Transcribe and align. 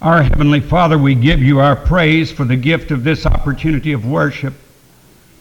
Our 0.00 0.22
Heavenly 0.22 0.60
Father, 0.60 0.96
we 0.96 1.14
give 1.14 1.42
you 1.42 1.58
our 1.58 1.76
praise 1.76 2.32
for 2.32 2.44
the 2.44 2.56
gift 2.56 2.90
of 2.90 3.04
this 3.04 3.26
opportunity 3.26 3.92
of 3.92 4.06
worship, 4.06 4.54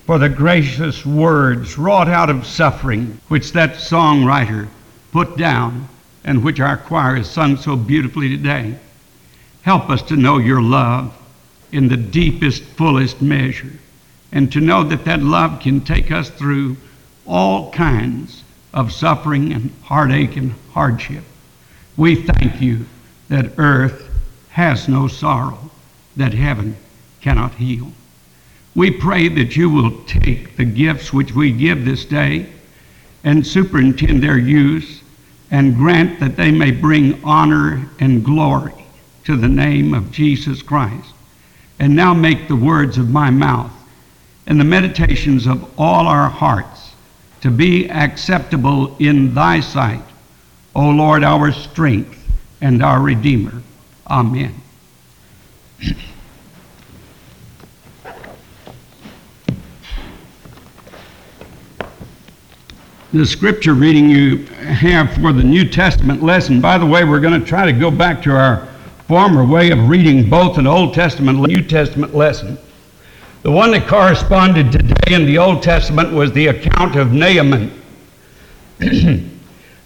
for 0.06 0.18
the 0.18 0.28
gracious 0.28 1.06
words 1.06 1.78
wrought 1.78 2.10
out 2.10 2.30
of 2.30 2.46
suffering, 2.46 3.22
which 3.30 3.54
that 3.54 3.76
songwriter 3.76 4.68
put 5.14 5.38
down 5.38 5.88
and 6.26 6.44
which 6.44 6.60
our 6.60 6.76
choir 6.76 7.16
has 7.16 7.30
sung 7.30 7.56
so 7.56 7.78
beautifully 7.78 8.28
today. 8.28 8.78
Help 9.62 9.90
us 9.90 10.02
to 10.02 10.18
know 10.18 10.40
your 10.40 10.62
love 10.62 11.16
in 11.72 11.88
the 11.88 11.96
deepest, 11.96 12.64
fullest 12.64 13.22
measure, 13.22 13.80
and 14.34 14.52
to 14.52 14.60
know 14.60 14.84
that 14.84 15.06
that 15.06 15.22
love 15.22 15.62
can 15.62 15.80
take 15.80 16.12
us 16.12 16.30
through 16.32 16.76
all 17.26 17.72
kinds 17.72 18.44
of 18.74 18.92
suffering 18.92 19.54
and 19.54 19.72
heartache 19.84 20.36
and 20.36 20.54
hardship. 20.74 21.24
We 21.98 22.16
thank 22.16 22.62
you 22.62 22.86
that 23.30 23.58
earth 23.58 24.08
has 24.50 24.88
no 24.88 25.08
sorrow, 25.08 25.72
that 26.16 26.34
heaven 26.34 26.78
cannot 27.22 27.56
heal. 27.56 27.92
We 28.76 28.92
pray 28.92 29.28
that 29.30 29.56
you 29.56 29.72
will 29.72 30.04
take 30.04 30.56
the 30.56 30.66
gifts 30.66 31.12
which 31.12 31.34
we 31.34 31.52
give 31.52 31.84
this 31.84 32.06
day 32.06 32.46
and 33.24 33.46
superintend 33.46 34.22
their 34.22 34.38
use 34.38 35.02
and 35.50 35.76
grant 35.76 36.20
that 36.20 36.36
they 36.36 36.52
may 36.52 36.70
bring 36.70 37.24
honor 37.24 37.90
and 38.00 38.24
glory 38.24 38.74
to 39.24 39.36
the 39.36 39.48
name 39.48 39.96
of 39.96 40.12
Jesus 40.12 40.62
Christ. 40.62 41.14
And 41.80 41.96
now 41.96 42.14
make 42.14 42.48
the 42.48 42.56
words 42.56 43.00
of 43.00 43.10
my 43.10 43.32
mouth 43.32 43.72
and 44.46 44.60
the 44.60 44.64
meditations 44.64 45.48
of 45.48 45.68
all 45.80 46.08
our 46.08 46.30
hearts 46.30 46.92
to 47.42 47.50
be 47.50 47.90
acceptable 47.90 48.96
in 48.98 49.34
thy 49.34 49.60
sight 49.60 50.07
O 50.78 50.90
Lord, 50.92 51.24
our 51.24 51.52
strength 51.52 52.24
and 52.62 52.84
our 52.84 53.02
Redeemer. 53.02 53.64
Amen. 54.08 54.62
the 63.14 63.26
scripture 63.26 63.74
reading 63.74 64.08
you 64.08 64.46
have 64.46 65.12
for 65.16 65.34
the 65.34 65.44
New 65.44 65.68
Testament 65.68 66.22
lesson. 66.22 66.62
By 66.62 66.78
the 66.78 66.86
way, 66.86 67.04
we're 67.04 67.22
going 67.22 67.40
to 67.40 67.46
try 67.46 67.66
to 67.66 67.74
go 67.74 67.90
back 67.90 68.22
to 68.24 68.32
our 68.32 68.68
former 69.08 69.44
way 69.44 69.72
of 69.72 69.90
reading 69.90 70.30
both 70.30 70.60
an 70.60 70.68
Old 70.68 70.94
Testament 70.94 71.40
and 71.40 71.48
New 71.48 71.64
Testament 71.64 72.14
lesson. 72.14 72.60
The 73.42 73.50
one 73.50 73.72
that 73.72 73.88
corresponded 73.88 74.72
today 74.72 75.16
in 75.16 75.26
the 75.26 75.40
Old 75.40 75.64
Testament 75.64 76.14
was 76.14 76.32
the 76.34 76.48
account 76.48 76.96
of 76.96 77.12
Naaman. 77.14 77.72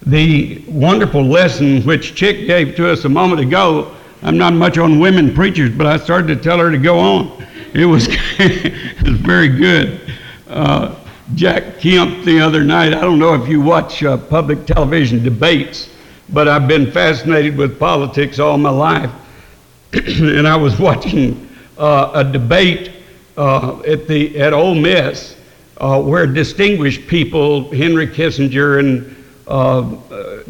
the 0.05 0.63
wonderful 0.67 1.23
lesson 1.23 1.81
which 1.83 2.15
Chick 2.15 2.47
gave 2.47 2.75
to 2.75 2.89
us 2.89 3.05
a 3.05 3.09
moment 3.09 3.41
ago. 3.41 3.95
I'm 4.23 4.37
not 4.37 4.53
much 4.53 4.77
on 4.77 4.99
women 4.99 5.33
preachers, 5.33 5.69
but 5.69 5.87
I 5.87 5.97
started 5.97 6.27
to 6.27 6.35
tell 6.35 6.57
her 6.59 6.71
to 6.71 6.77
go 6.77 6.99
on. 6.99 7.47
It 7.73 7.85
was, 7.85 8.07
it 8.39 9.01
was 9.03 9.17
very 9.17 9.47
good. 9.47 10.13
Uh, 10.47 10.95
Jack 11.35 11.79
Kemp 11.79 12.25
the 12.25 12.39
other 12.39 12.63
night, 12.63 12.93
I 12.93 13.01
don't 13.01 13.19
know 13.19 13.33
if 13.35 13.47
you 13.47 13.61
watch 13.61 14.03
uh, 14.03 14.17
public 14.17 14.65
television 14.65 15.23
debates, 15.23 15.89
but 16.29 16.47
I've 16.47 16.67
been 16.67 16.91
fascinated 16.91 17.55
with 17.55 17.79
politics 17.79 18.39
all 18.39 18.57
my 18.57 18.69
life. 18.69 19.11
and 19.93 20.47
I 20.47 20.55
was 20.55 20.79
watching 20.79 21.47
uh, 21.77 22.11
a 22.13 22.23
debate 22.23 22.91
uh, 23.37 23.81
at, 23.81 24.07
the, 24.07 24.39
at 24.39 24.53
Ole 24.53 24.75
Miss 24.75 25.37
uh, 25.77 26.01
where 26.01 26.27
distinguished 26.27 27.07
people, 27.07 27.71
Henry 27.71 28.07
Kissinger 28.07 28.79
and 28.79 29.15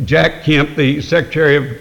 Jack 0.05 0.43
Kemp, 0.43 0.75
the 0.75 1.01
Secretary 1.01 1.55
of 1.55 1.77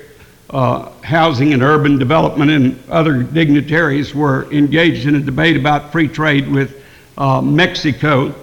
uh, 0.50 0.90
Housing 1.02 1.52
and 1.52 1.62
Urban 1.62 1.98
Development, 1.98 2.50
and 2.50 2.90
other 2.90 3.22
dignitaries 3.22 4.14
were 4.14 4.50
engaged 4.52 5.06
in 5.06 5.14
a 5.14 5.20
debate 5.20 5.56
about 5.56 5.92
free 5.92 6.08
trade 6.08 6.48
with 6.48 6.82
uh, 7.18 7.40
Mexico. 7.40 8.34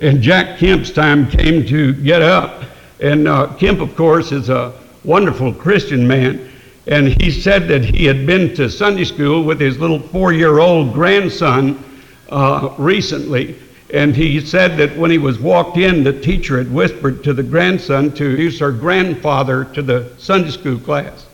And 0.00 0.22
Jack 0.22 0.58
Kemp's 0.58 0.90
time 0.90 1.28
came 1.28 1.66
to 1.66 1.92
get 1.92 2.22
up. 2.22 2.64
And 3.00 3.28
uh, 3.28 3.54
Kemp, 3.58 3.80
of 3.80 3.94
course, 3.96 4.32
is 4.32 4.48
a 4.48 4.72
wonderful 5.04 5.52
Christian 5.52 6.06
man. 6.06 6.50
And 6.86 7.08
he 7.22 7.30
said 7.30 7.68
that 7.68 7.84
he 7.84 8.04
had 8.04 8.26
been 8.26 8.54
to 8.54 8.68
Sunday 8.68 9.04
school 9.04 9.44
with 9.44 9.60
his 9.60 9.78
little 9.78 10.00
four 10.00 10.32
year 10.32 10.58
old 10.58 10.94
grandson 10.94 11.82
uh, 12.30 12.74
recently 12.78 13.56
and 13.92 14.14
he 14.14 14.40
said 14.40 14.76
that 14.76 14.96
when 14.96 15.10
he 15.10 15.18
was 15.18 15.38
walked 15.38 15.76
in, 15.76 16.04
the 16.04 16.18
teacher 16.20 16.58
had 16.58 16.72
whispered 16.72 17.24
to 17.24 17.32
the 17.32 17.42
grandson 17.42 18.12
to 18.12 18.24
introduce 18.24 18.60
her 18.60 18.70
grandfather 18.72 19.64
to 19.66 19.82
the 19.82 20.12
Sunday 20.18 20.50
school 20.50 20.78
class. 20.78 21.26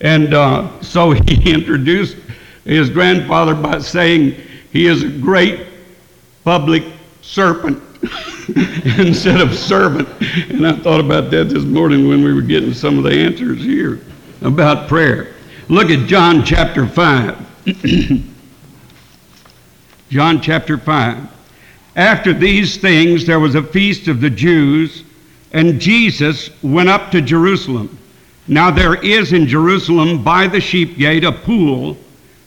And 0.00 0.32
uh, 0.34 0.80
so 0.80 1.10
he 1.28 1.52
introduced 1.52 2.16
his 2.64 2.88
grandfather 2.90 3.54
by 3.54 3.78
saying, 3.80 4.40
He 4.72 4.86
is 4.86 5.02
a 5.02 5.08
great 5.08 5.66
public 6.44 6.84
serpent 7.20 7.82
instead 8.98 9.40
of 9.40 9.54
servant. 9.54 10.08
And 10.50 10.66
I 10.66 10.72
thought 10.72 11.00
about 11.00 11.30
that 11.30 11.50
this 11.50 11.64
morning 11.64 12.08
when 12.08 12.24
we 12.24 12.32
were 12.32 12.42
getting 12.42 12.72
some 12.72 12.98
of 12.98 13.04
the 13.04 13.12
answers 13.12 13.60
here 13.60 14.00
about 14.40 14.88
prayer. 14.88 15.34
Look 15.68 15.90
at 15.90 16.06
John 16.08 16.44
chapter 16.44 16.86
5. 16.86 17.48
John 20.10 20.40
chapter 20.40 20.78
5. 20.78 21.28
After 21.96 22.32
these 22.32 22.78
things, 22.78 23.26
there 23.26 23.40
was 23.40 23.54
a 23.54 23.62
feast 23.62 24.08
of 24.08 24.20
the 24.20 24.30
Jews, 24.30 25.04
and 25.52 25.80
Jesus 25.80 26.50
went 26.62 26.88
up 26.88 27.10
to 27.10 27.20
Jerusalem. 27.20 27.98
Now 28.48 28.70
there 28.70 28.94
is 28.94 29.32
in 29.32 29.46
Jerusalem 29.46 30.24
by 30.24 30.46
the 30.46 30.60
sheep 30.60 30.96
gate 30.96 31.24
a 31.24 31.32
pool, 31.32 31.96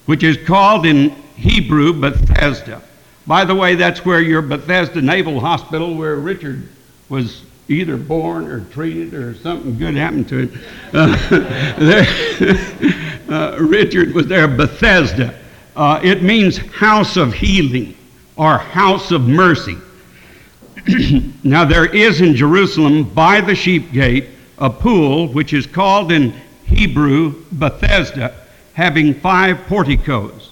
which 0.08 0.24
is 0.24 0.38
called 0.38 0.86
in 0.86 1.12
Hebrew 1.36 1.94
Bethesda. 1.94 2.82
By 3.28 3.46
the 3.46 3.56
way, 3.56 3.76
that's 3.76 4.04
where 4.04 4.20
your 4.20 4.42
Bethesda 4.42 5.02
Naval 5.02 5.40
Hospital, 5.40 5.96
where 5.96 6.16
Richard 6.16 6.68
was 7.10 7.44
either 7.68 7.98
born 7.98 8.46
or 8.46 8.62
treated 8.66 9.14
or 9.14 9.36
something 9.36 9.78
good 9.78 9.96
happened 9.96 10.28
to 10.30 10.48
him. 10.48 10.62
Uh, 10.94 11.30
there, 11.80 12.06
uh, 13.30 13.58
Richard 13.60 14.14
was 14.14 14.28
there, 14.28 14.48
Bethesda. 14.48 15.38
Uh, 15.76 16.00
it 16.04 16.24
means 16.24 16.58
house 16.58 17.18
of 17.18 17.34
healing 17.34 17.96
or 18.38 18.58
house 18.58 19.12
of 19.12 19.28
mercy. 19.28 19.78
now 21.44 21.66
there 21.66 21.86
is 21.86 22.22
in 22.22 22.36
Jerusalem 22.36 23.04
by 23.04 23.42
the 23.42 23.56
sheep 23.56 23.92
gate 23.92 24.30
a 24.58 24.70
pool 24.70 25.28
which 25.28 25.54
is 25.54 25.66
called 25.66 26.12
in 26.12 26.34
Hebrew 26.66 27.44
Bethesda, 27.52 28.36
having 28.74 29.14
five 29.14 29.66
porticos. 29.68 30.52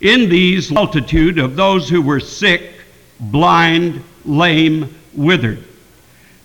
In 0.00 0.28
these, 0.28 0.70
multitude 0.70 1.38
of 1.38 1.56
those 1.56 1.88
who 1.88 2.00
were 2.00 2.20
sick, 2.20 2.72
blind, 3.18 4.02
lame, 4.24 4.94
withered. 5.14 5.62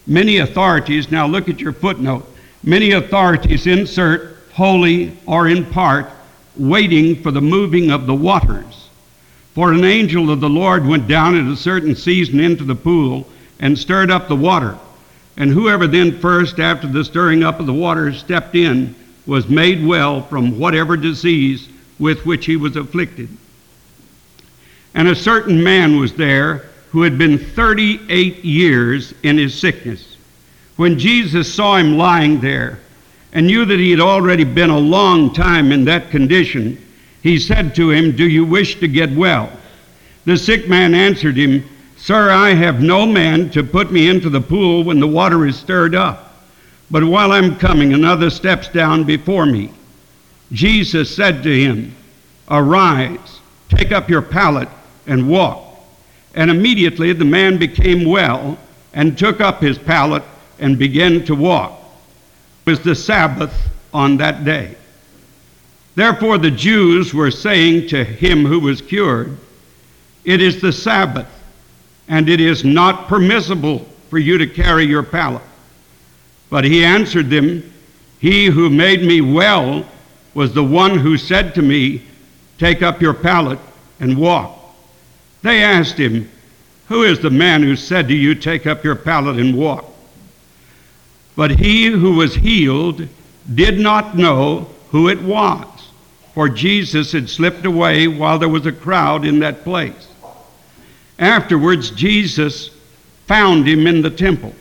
Many 0.07 0.37
authorities, 0.37 1.09
now 1.09 1.25
look 1.25 1.49
at 1.49 1.59
your 1.59 1.73
footnote, 1.73 2.27
many 2.63 2.91
authorities 2.91 3.65
insert 3.65 4.37
wholly 4.53 5.17
or 5.25 5.47
in 5.47 5.65
part, 5.65 6.09
waiting 6.57 7.21
for 7.21 7.31
the 7.31 7.41
moving 7.41 7.91
of 7.91 8.05
the 8.05 8.15
waters. 8.15 8.84
For 9.55 9.71
an 9.71 9.85
angel 9.85 10.29
of 10.29 10.41
the 10.41 10.49
Lord 10.49 10.85
went 10.85 11.07
down 11.07 11.37
at 11.37 11.51
a 11.51 11.55
certain 11.55 11.95
season 11.95 12.41
into 12.41 12.65
the 12.65 12.75
pool 12.75 13.25
and 13.57 13.79
stirred 13.79 14.11
up 14.11 14.27
the 14.27 14.35
water. 14.35 14.77
And 15.37 15.49
whoever 15.49 15.87
then 15.87 16.19
first, 16.19 16.59
after 16.59 16.87
the 16.87 17.05
stirring 17.05 17.41
up 17.41 17.61
of 17.61 17.65
the 17.65 17.73
water, 17.73 18.11
stepped 18.11 18.55
in, 18.55 18.93
was 19.25 19.47
made 19.47 19.85
well 19.85 20.21
from 20.21 20.59
whatever 20.59 20.97
disease 20.97 21.69
with 21.97 22.25
which 22.25 22.45
he 22.45 22.57
was 22.57 22.75
afflicted. 22.75 23.29
And 24.93 25.07
a 25.07 25.15
certain 25.15 25.63
man 25.63 26.01
was 26.01 26.13
there 26.13 26.69
who 26.91 27.03
had 27.03 27.17
been 27.17 27.37
38 27.37 28.43
years 28.43 29.13
in 29.23 29.37
his 29.37 29.57
sickness. 29.57 30.17
When 30.75 30.99
Jesus 30.99 31.53
saw 31.53 31.77
him 31.77 31.97
lying 31.97 32.41
there 32.41 32.79
and 33.31 33.47
knew 33.47 33.63
that 33.63 33.79
he 33.79 33.91
had 33.91 34.01
already 34.01 34.43
been 34.43 34.69
a 34.69 34.77
long 34.77 35.33
time 35.33 35.71
in 35.71 35.85
that 35.85 36.11
condition, 36.11 36.84
he 37.25 37.39
said 37.39 37.73
to 37.73 37.89
him, 37.89 38.15
Do 38.15 38.29
you 38.29 38.45
wish 38.45 38.79
to 38.79 38.87
get 38.87 39.11
well? 39.11 39.51
The 40.25 40.37
sick 40.37 40.69
man 40.69 40.93
answered 40.93 41.35
him, 41.35 41.67
Sir, 41.97 42.29
I 42.29 42.53
have 42.53 42.83
no 42.83 43.07
man 43.07 43.49
to 43.49 43.63
put 43.63 43.91
me 43.91 44.07
into 44.07 44.29
the 44.29 44.39
pool 44.39 44.83
when 44.83 44.99
the 44.99 45.07
water 45.07 45.47
is 45.47 45.55
stirred 45.55 45.95
up. 45.95 46.35
But 46.91 47.03
while 47.03 47.31
I'm 47.31 47.57
coming, 47.57 47.95
another 47.95 48.29
steps 48.29 48.67
down 48.67 49.05
before 49.05 49.47
me. 49.47 49.71
Jesus 50.51 51.15
said 51.15 51.41
to 51.41 51.49
him, 51.49 51.95
Arise, 52.47 53.39
take 53.69 53.91
up 53.91 54.07
your 54.07 54.21
pallet, 54.21 54.69
and 55.07 55.27
walk. 55.27 55.79
And 56.35 56.51
immediately 56.51 57.11
the 57.11 57.25
man 57.25 57.57
became 57.57 58.07
well 58.07 58.55
and 58.93 59.17
took 59.17 59.41
up 59.41 59.61
his 59.61 59.79
pallet 59.79 60.21
and 60.59 60.77
began 60.77 61.25
to 61.25 61.33
walk. 61.33 61.71
It 62.67 62.69
was 62.69 62.81
the 62.81 62.93
Sabbath 62.93 63.67
on 63.95 64.17
that 64.17 64.45
day. 64.45 64.75
Therefore, 65.95 66.37
the 66.37 66.51
Jews 66.51 67.13
were 67.13 67.31
saying 67.31 67.87
to 67.87 68.03
him 68.03 68.45
who 68.45 68.59
was 68.59 68.81
cured, 68.81 69.37
It 70.25 70.41
is 70.41 70.61
the 70.61 70.73
Sabbath, 70.73 71.27
and 72.07 72.29
it 72.29 72.41
is 72.41 72.65
not 72.65 73.07
permissible 73.07 73.79
for 74.09 74.19
you 74.19 74.37
to 74.37 74.47
carry 74.47 74.85
your 74.85 75.03
pallet. 75.03 75.41
But 76.49 76.65
he 76.65 76.83
answered 76.83 77.29
them, 77.29 77.73
He 78.19 78.45
who 78.47 78.69
made 78.69 79.03
me 79.03 79.21
well 79.21 79.85
was 80.33 80.53
the 80.53 80.63
one 80.63 80.99
who 80.99 81.17
said 81.17 81.55
to 81.55 81.61
me, 81.61 82.03
Take 82.57 82.81
up 82.81 83.01
your 83.01 83.13
pallet 83.13 83.59
and 83.99 84.17
walk. 84.17 84.51
They 85.41 85.63
asked 85.63 85.97
him, 85.97 86.29
Who 86.87 87.03
is 87.03 87.19
the 87.19 87.29
man 87.29 87.63
who 87.63 87.75
said 87.75 88.07
to 88.09 88.13
you, 88.13 88.35
Take 88.35 88.67
up 88.67 88.83
your 88.83 88.95
pallet 88.95 89.37
and 89.37 89.57
walk? 89.57 89.85
But 91.35 91.51
he 91.51 91.85
who 91.85 92.15
was 92.15 92.35
healed 92.35 93.07
did 93.53 93.79
not 93.79 94.17
know 94.17 94.69
who 94.89 95.09
it 95.09 95.21
was, 95.21 95.67
for 96.35 96.49
Jesus 96.49 97.13
had 97.13 97.29
slipped 97.29 97.65
away 97.65 98.09
while 98.09 98.37
there 98.37 98.49
was 98.49 98.65
a 98.65 98.71
crowd 98.71 99.23
in 99.23 99.39
that 99.39 99.63
place. 99.63 100.09
Afterwards, 101.17 101.91
Jesus 101.91 102.71
found 103.25 103.65
him 103.65 103.87
in 103.87 104.01
the 104.01 104.09
temple 104.09 104.53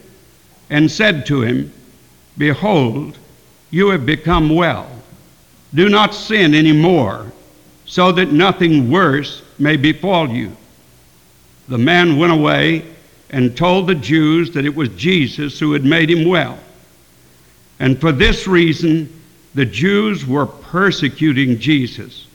and 0.71 0.89
said 0.89 1.27
to 1.27 1.43
him, 1.43 1.73
Behold, 2.39 3.19
you 3.73 3.89
have 3.89 4.07
become 4.07 4.55
well. 4.55 4.89
Do 5.75 5.89
not 5.89 6.15
sin 6.15 6.55
any 6.55 6.71
more, 6.73 7.33
so 7.87 8.13
that 8.13 8.31
nothing 8.31 8.89
worse 8.89 9.43
may 9.59 9.77
befall 9.77 10.29
you. 10.29 10.57
The 11.69 11.79
man 11.79 12.19
went 12.19 12.33
away 12.33 12.85
and 13.31 13.57
told 13.57 13.89
the 13.89 13.97
Jews 13.97 14.53
that 14.53 14.65
it 14.65 14.77
was 14.77 14.91
Jesus 14.91 15.59
who 15.59 15.73
had 15.73 15.85
made 15.85 16.09
him 16.09 16.29
well. 16.29 16.57
And 17.81 18.01
for 18.01 18.13
this 18.13 18.47
reason, 18.47 19.13
the 19.55 19.65
Jews 19.65 20.27
were 20.27 20.47
persecuting 20.47 21.59
Jesus, 21.59 22.27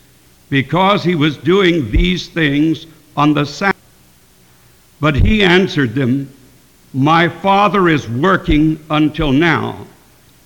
because 0.48 1.04
he 1.04 1.14
was 1.14 1.36
doing 1.36 1.90
these 1.90 2.28
things 2.28 2.86
on 3.16 3.34
the 3.34 3.44
Sabbath. 3.44 3.76
But 5.00 5.16
he 5.16 5.42
answered 5.42 5.94
them, 5.94 6.32
My 6.92 7.28
Father 7.28 7.88
is 7.88 8.08
working 8.08 8.82
until 8.90 9.32
now, 9.32 9.86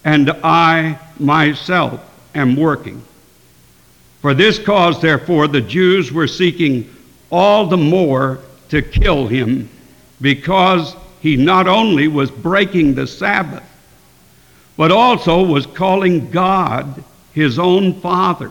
and 0.04 0.30
I 0.42 0.98
myself 1.18 2.00
am 2.34 2.56
working. 2.56 3.02
For 4.20 4.34
this 4.34 4.58
cause, 4.58 5.00
therefore, 5.00 5.48
the 5.48 5.60
Jews 5.60 6.12
were 6.12 6.26
seeking 6.26 6.92
all 7.30 7.66
the 7.66 7.76
more 7.76 8.40
to 8.70 8.82
kill 8.82 9.26
him, 9.26 9.68
because 10.20 10.96
he 11.20 11.36
not 11.36 11.66
only 11.68 12.08
was 12.08 12.30
breaking 12.30 12.94
the 12.94 13.06
Sabbath, 13.06 13.62
but 14.76 14.90
also 14.90 15.42
was 15.44 15.66
calling 15.66 16.30
God 16.30 17.02
his 17.32 17.58
own 17.58 17.94
Father, 18.00 18.50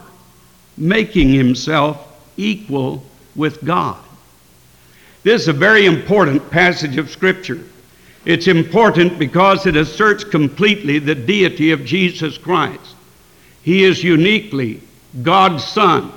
making 0.77 1.29
himself 1.29 2.07
equal 2.37 3.03
with 3.35 3.63
God. 3.63 3.97
This 5.23 5.43
is 5.43 5.47
a 5.47 5.53
very 5.53 5.85
important 5.85 6.49
passage 6.51 6.97
of 6.97 7.09
Scripture. 7.09 7.63
It's 8.25 8.47
important 8.47 9.19
because 9.19 9.65
it 9.65 9.75
asserts 9.75 10.23
completely 10.23 10.99
the 10.99 11.15
deity 11.15 11.71
of 11.71 11.85
Jesus 11.85 12.37
Christ. 12.37 12.95
He 13.63 13.83
is 13.83 14.03
uniquely 14.03 14.81
God's 15.21 15.63
Son, 15.63 16.11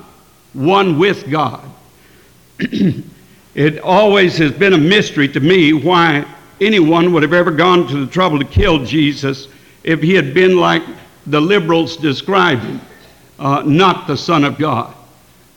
one 0.53 0.99
with 0.99 1.31
God. 1.31 1.63
it 2.59 3.79
always 3.81 4.39
has 4.39 4.53
been 4.53 4.73
a 4.73 4.79
mystery 4.79 5.29
to 5.29 5.41
me 5.41 5.73
why 5.73 6.25
anyone 6.61 7.13
would 7.13 7.23
have 7.23 7.33
ever 7.33 7.51
gone 7.51 7.87
to 7.89 8.05
the 8.05 8.11
trouble 8.11 8.39
to 8.39 8.45
kill 8.45 8.85
Jesus 8.85 9.49
if 9.87 10.03
he 10.03 10.15
had 10.15 10.35
been 10.35 10.57
like 10.59 10.83
the 11.27 11.41
liberals 11.41 11.97
describe 11.97 12.59
him, 12.59 12.81
uh, 13.39 13.63
not 13.65 14.07
the 14.07 14.17
Son 14.17 14.45
of 14.45 14.59
God. 14.59 14.93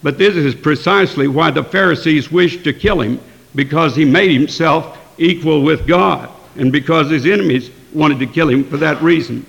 But 0.01 0.17
this 0.17 0.35
is 0.35 0.55
precisely 0.55 1.27
why 1.27 1.51
the 1.51 1.63
Pharisees 1.63 2.31
wished 2.31 2.63
to 2.63 2.71
kill 2.71 3.01
him, 3.01 3.19
because 3.55 3.95
he 3.95 4.05
made 4.05 4.31
himself 4.31 4.97
equal 5.17 5.63
with 5.63 5.87
God, 5.87 6.29
and 6.55 6.71
because 6.71 7.09
his 7.09 7.25
enemies 7.25 7.71
wanted 7.93 8.19
to 8.19 8.27
kill 8.27 8.49
him 8.49 8.63
for 8.63 8.77
that 8.77 9.01
reason. 9.01 9.45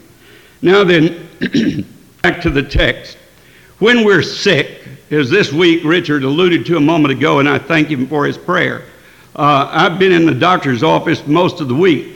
Now 0.63 0.83
then, 0.83 1.29
back 2.23 2.41
to 2.41 2.51
the 2.51 2.63
text. 2.63 3.19
When 3.79 4.05
we're 4.05 4.23
sick, 4.23 4.89
as 5.11 5.29
this 5.29 5.53
week 5.53 5.85
Richard 5.85 6.23
alluded 6.23 6.65
to 6.67 6.77
a 6.77 6.81
moment 6.81 7.13
ago, 7.13 7.39
and 7.39 7.49
I 7.49 7.59
thank 7.59 7.89
him 7.89 8.07
for 8.07 8.27
his 8.27 8.39
prayer, 8.39 8.85
uh, 9.37 9.69
I've 9.71 9.99
been 9.99 10.13
in 10.13 10.27
the 10.27 10.35
doctor's 10.35 10.83
office 10.83 11.27
most 11.27 11.61
of 11.61 11.69
the 11.69 11.75
week 11.75 12.15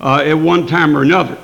uh, 0.00 0.22
at 0.26 0.34
one 0.34 0.66
time 0.66 0.96
or 0.96 1.02
another. 1.02 1.38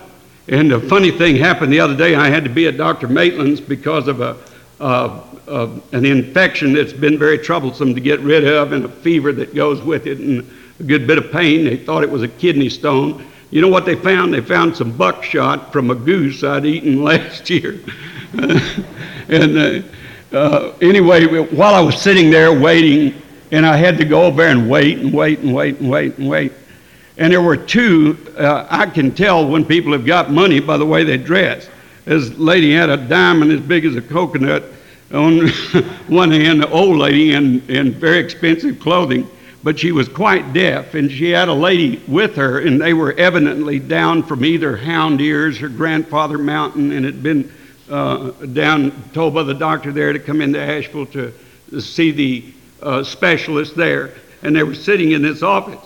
And 0.49 0.73
a 0.73 0.81
funny 0.81 1.11
thing 1.11 1.37
happened 1.37 1.73
the 1.73 1.81
other 1.81 1.97
day. 1.97 2.15
I 2.15 2.29
had 2.29 2.45
to 2.45 2.51
be 2.51 2.69
at 2.69 2.77
Dr. 2.77 3.09
Maitland's 3.09 3.61
because 3.61 4.07
of 4.07 4.21
a, 4.21 4.37
uh, 4.81 5.23
uh, 5.49 5.69
an 5.93 6.05
infection 6.05 6.73
that's 6.73 6.93
been 6.93 7.19
very 7.19 7.39
troublesome 7.39 7.95
to 7.95 8.01
get 8.01 8.21
rid 8.21 8.47
of 8.47 8.73
and 8.73 8.85
a 8.85 8.89
fever 8.89 9.33
that 9.33 9.55
goes 9.55 9.83
with 9.83 10.07
it 10.07 10.19
and 10.19 10.49
a 10.79 10.83
good 10.85 11.07
bit 11.07 11.19
of 11.19 11.33
pain. 11.33 11.65
They 11.65 11.77
thought 11.77 12.05
it 12.05 12.11
was 12.11 12.23
a 12.23 12.29
kidney 12.29 12.69
stone. 12.69 13.27
You 13.51 13.61
know 13.61 13.69
what 13.69 13.87
they 13.87 13.97
found? 13.97 14.35
They 14.35 14.41
found 14.41 14.77
some 14.77 14.97
buckshot 14.97 15.73
from 15.73 15.91
a 15.91 15.95
goose 15.95 16.45
I'd 16.45 16.65
eaten 16.65 17.03
last 17.05 17.51
year. 17.51 17.81
and 19.29 19.59
uh, 19.59 19.83
uh, 20.33 20.73
anyway, 20.81 21.27
while 21.27 21.75
I 21.75 21.81
was 21.81 22.01
sitting 22.01 22.31
there 22.31 22.53
waiting, 22.53 23.15
and 23.53 23.65
I 23.65 23.77
had 23.77 23.97
to 23.99 24.05
go 24.05 24.25
over 24.25 24.43
and 24.43 24.69
wait 24.69 24.99
and 24.99 25.13
wait 25.13 25.39
and 25.41 25.55
wait 25.55 25.79
and 25.79 25.89
wait 25.89 26.19
and 26.19 26.29
wait. 26.29 26.53
And 27.19 27.33
there 27.33 27.43
were 27.43 27.57
two, 27.57 28.19
uh, 28.37 28.67
I 28.69 28.87
can 28.87 29.15
tell 29.15 29.49
when 29.49 29.65
people 29.65 29.93
have 29.93 30.05
got 30.05 30.31
money 30.31 30.61
by 30.61 30.77
the 30.77 30.85
way 30.85 31.05
they 31.05 31.17
dress. 31.17 31.69
This 32.05 32.37
lady 32.39 32.73
had 32.73 32.91
a 32.91 32.97
diamond 32.97 33.53
as 33.53 33.61
big 33.61 33.85
as 33.85 33.97
a 33.97 34.03
coconut 34.03 34.65
on 35.13 35.49
one 36.09 36.31
hand, 36.31 36.63
the 36.63 36.71
old 36.71 36.99
lady 36.99 37.33
in, 37.33 37.63
in 37.69 37.93
very 37.93 38.19
expensive 38.19 38.81
clothing, 38.81 39.29
but 39.63 39.79
she 39.79 39.93
was 39.93 40.09
quite 40.09 40.53
deaf, 40.53 40.95
and 40.95 41.11
she 41.11 41.31
had 41.31 41.49
a 41.49 41.53
lady 41.53 42.03
with 42.07 42.37
her, 42.37 42.61
and 42.61 42.81
they 42.81 42.93
were 42.93 43.13
evidently 43.15 43.79
down 43.79 44.23
from 44.23 44.45
either 44.45 44.77
Hound 44.77 45.21
Ears 45.21 45.63
or 45.63 45.69
Grandfather 45.69 46.39
Mountain, 46.39 46.93
and 46.93 47.05
had 47.05 47.23
been 47.23 47.53
uh, 47.89 48.31
down, 48.53 48.93
told 49.13 49.35
by 49.35 49.43
the 49.43 49.55
doctor 49.55 49.93
there 49.93 50.13
to 50.13 50.19
come 50.19 50.41
into 50.41 50.61
Asheville 50.61 51.07
to, 51.07 51.33
see 51.81 52.13
the 52.13 52.45
uh, 52.81 53.03
specialist 53.03 53.75
there, 53.75 54.15
and 54.43 54.55
they 54.55 54.63
were 54.63 54.75
sitting 54.75 55.13
in 55.13 55.23
this 55.23 55.43
office. 55.43 55.85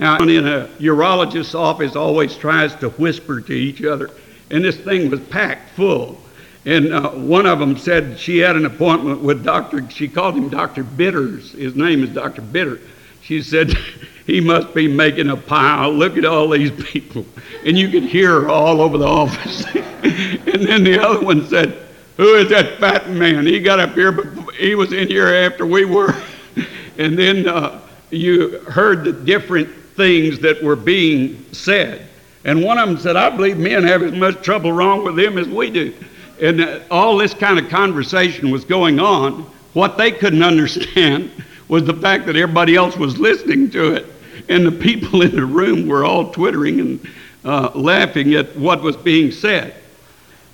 Now, 0.00 0.16
in 0.16 0.48
a 0.48 0.66
urologist's 0.78 1.54
office, 1.54 1.94
always 1.94 2.34
tries 2.34 2.74
to 2.76 2.88
whisper 2.88 3.42
to 3.42 3.52
each 3.52 3.84
other, 3.84 4.08
and 4.50 4.64
this 4.64 4.78
thing 4.78 5.10
was 5.10 5.20
packed 5.20 5.76
full. 5.76 6.18
And 6.64 6.94
uh, 6.94 7.10
one 7.10 7.44
of 7.44 7.58
them 7.58 7.76
said 7.76 8.18
she 8.18 8.38
had 8.38 8.56
an 8.56 8.64
appointment 8.64 9.20
with 9.20 9.44
Dr. 9.44 9.88
She 9.90 10.08
called 10.08 10.36
him 10.36 10.48
Dr. 10.48 10.84
Bitters. 10.84 11.52
His 11.52 11.76
name 11.76 12.02
is 12.02 12.08
Dr. 12.08 12.40
Bitter. 12.40 12.80
She 13.20 13.42
said 13.42 13.74
he 14.26 14.40
must 14.40 14.72
be 14.72 14.88
making 14.88 15.28
a 15.28 15.36
pile. 15.36 15.92
Look 15.92 16.16
at 16.16 16.24
all 16.24 16.48
these 16.48 16.70
people, 16.70 17.26
and 17.66 17.78
you 17.78 17.90
could 17.90 18.04
hear 18.04 18.40
her 18.40 18.48
all 18.48 18.80
over 18.80 18.96
the 18.96 19.06
office. 19.06 19.66
and 19.74 20.66
then 20.66 20.82
the 20.82 20.98
other 20.98 21.20
one 21.20 21.46
said, 21.46 21.76
"Who 22.16 22.36
is 22.36 22.48
that 22.48 22.78
fat 22.78 23.10
man? 23.10 23.44
He 23.44 23.60
got 23.60 23.78
up 23.78 23.92
here, 23.92 24.12
but 24.12 24.54
he 24.54 24.74
was 24.74 24.94
in 24.94 25.08
here 25.08 25.28
after 25.28 25.66
we 25.66 25.84
were." 25.84 26.14
and 26.96 27.18
then 27.18 27.46
uh, 27.46 27.82
you 28.10 28.60
heard 28.60 29.04
the 29.04 29.12
different 29.12 29.68
things 30.00 30.38
that 30.38 30.62
were 30.62 30.76
being 30.76 31.44
said. 31.52 32.08
And 32.46 32.64
one 32.64 32.78
of 32.78 32.88
them 32.88 32.98
said, 32.98 33.16
I 33.16 33.28
believe 33.28 33.58
men 33.58 33.84
have 33.84 34.02
as 34.02 34.12
much 34.12 34.42
trouble 34.42 34.72
wrong 34.72 35.04
with 35.04 35.14
them 35.14 35.36
as 35.36 35.46
we 35.46 35.68
do. 35.68 35.94
And 36.40 36.62
uh, 36.62 36.80
all 36.90 37.18
this 37.18 37.34
kind 37.34 37.58
of 37.58 37.68
conversation 37.68 38.50
was 38.50 38.64
going 38.64 38.98
on. 38.98 39.42
What 39.74 39.98
they 39.98 40.10
couldn't 40.10 40.42
understand 40.54 41.30
was 41.68 41.84
the 41.84 41.92
fact 41.92 42.24
that 42.26 42.36
everybody 42.36 42.76
else 42.76 42.96
was 42.96 43.18
listening 43.18 43.70
to 43.72 43.94
it. 43.94 44.06
And 44.48 44.66
the 44.66 44.72
people 44.72 45.20
in 45.20 45.36
the 45.36 45.44
room 45.44 45.86
were 45.86 46.02
all 46.02 46.32
twittering 46.32 46.80
and 46.80 47.08
uh, 47.44 47.70
laughing 47.74 48.32
at 48.32 48.56
what 48.56 48.80
was 48.80 48.96
being 48.96 49.30
said. 49.30 49.74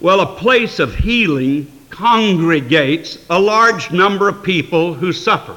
Well, 0.00 0.20
a 0.22 0.36
place 0.36 0.80
of 0.80 0.92
healing 0.92 1.70
congregates 1.90 3.24
a 3.30 3.38
large 3.38 3.92
number 3.92 4.28
of 4.28 4.42
people 4.42 4.92
who 4.92 5.12
suffer. 5.12 5.56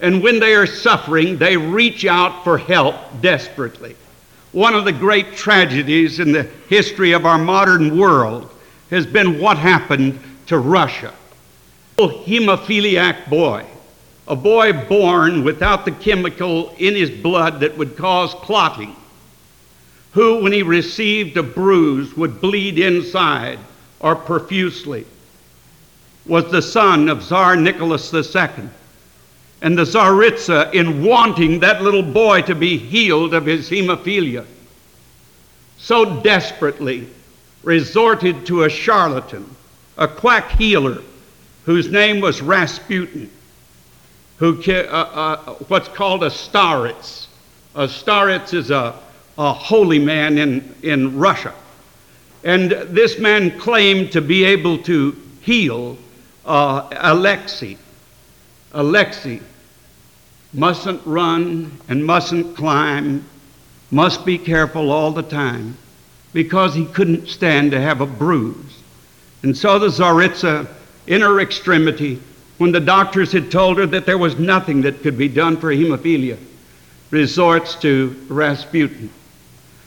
And 0.00 0.22
when 0.22 0.40
they 0.40 0.54
are 0.54 0.66
suffering, 0.66 1.38
they 1.38 1.56
reach 1.56 2.04
out 2.04 2.44
for 2.44 2.58
help 2.58 2.96
desperately. 3.20 3.96
One 4.52 4.74
of 4.74 4.84
the 4.84 4.92
great 4.92 5.36
tragedies 5.36 6.20
in 6.20 6.32
the 6.32 6.44
history 6.68 7.12
of 7.12 7.26
our 7.26 7.38
modern 7.38 7.98
world 7.98 8.50
has 8.90 9.06
been 9.06 9.40
what 9.40 9.58
happened 9.58 10.18
to 10.46 10.58
Russia. 10.58 11.12
A 11.98 12.08
hemophiliac 12.08 13.28
boy, 13.28 13.64
a 14.28 14.36
boy 14.36 14.72
born 14.72 15.44
without 15.44 15.84
the 15.84 15.92
chemical 15.92 16.74
in 16.78 16.94
his 16.94 17.10
blood 17.10 17.60
that 17.60 17.76
would 17.76 17.96
cause 17.96 18.34
clotting, 18.34 18.94
who, 20.12 20.42
when 20.42 20.52
he 20.52 20.62
received 20.62 21.36
a 21.36 21.42
bruise, 21.42 22.14
would 22.16 22.40
bleed 22.40 22.78
inside 22.78 23.58
or 24.00 24.14
profusely, 24.14 25.06
was 26.26 26.50
the 26.50 26.62
son 26.62 27.08
of 27.08 27.22
Tsar 27.22 27.56
Nicholas 27.56 28.12
II 28.12 28.68
and 29.62 29.76
the 29.76 29.84
Tsaritsa 29.84 30.72
in 30.74 31.04
wanting 31.04 31.60
that 31.60 31.82
little 31.82 32.02
boy 32.02 32.42
to 32.42 32.54
be 32.54 32.76
healed 32.76 33.34
of 33.34 33.46
his 33.46 33.70
hemophilia, 33.70 34.44
so 35.78 36.20
desperately 36.22 37.08
resorted 37.62 38.46
to 38.46 38.64
a 38.64 38.68
charlatan, 38.68 39.48
a 39.96 40.06
quack 40.06 40.50
healer, 40.52 41.02
whose 41.64 41.90
name 41.90 42.20
was 42.20 42.40
Rasputin, 42.40 43.30
who 44.38 44.62
uh, 44.68 44.70
uh, 44.70 45.54
what's 45.68 45.88
called 45.88 46.22
a 46.22 46.30
starets. 46.30 47.26
A 47.74 47.86
starets 47.86 48.54
is 48.54 48.70
a, 48.70 48.98
a 49.36 49.52
holy 49.52 49.98
man 49.98 50.38
in, 50.38 50.74
in 50.82 51.18
Russia. 51.18 51.52
And 52.44 52.70
this 52.70 53.18
man 53.18 53.58
claimed 53.58 54.12
to 54.12 54.20
be 54.20 54.44
able 54.44 54.78
to 54.84 55.16
heal 55.40 55.98
uh, 56.44 56.88
Alexei. 56.92 57.76
Alexei 58.72 59.40
mustn't 60.52 61.00
run 61.04 61.70
and 61.88 62.04
mustn't 62.04 62.56
climb, 62.56 63.24
must 63.90 64.24
be 64.24 64.38
careful 64.38 64.90
all 64.90 65.10
the 65.10 65.22
time 65.22 65.76
because 66.32 66.74
he 66.74 66.84
couldn't 66.86 67.28
stand 67.28 67.70
to 67.70 67.80
have 67.80 68.00
a 68.00 68.06
bruise. 68.06 68.82
And 69.42 69.56
so 69.56 69.78
the 69.78 69.88
Tsaritsa, 69.88 70.66
in 71.06 71.20
her 71.20 71.40
extremity, 71.40 72.20
when 72.58 72.72
the 72.72 72.80
doctors 72.80 73.32
had 73.32 73.50
told 73.50 73.78
her 73.78 73.86
that 73.86 74.06
there 74.06 74.18
was 74.18 74.38
nothing 74.38 74.82
that 74.82 75.02
could 75.02 75.16
be 75.16 75.28
done 75.28 75.56
for 75.56 75.70
hemophilia, 75.72 76.38
resorts 77.10 77.76
to 77.76 78.16
Rasputin. 78.28 79.10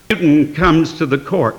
Rasputin 0.10 0.56
comes 0.56 0.98
to 0.98 1.06
the 1.06 1.18
court 1.18 1.58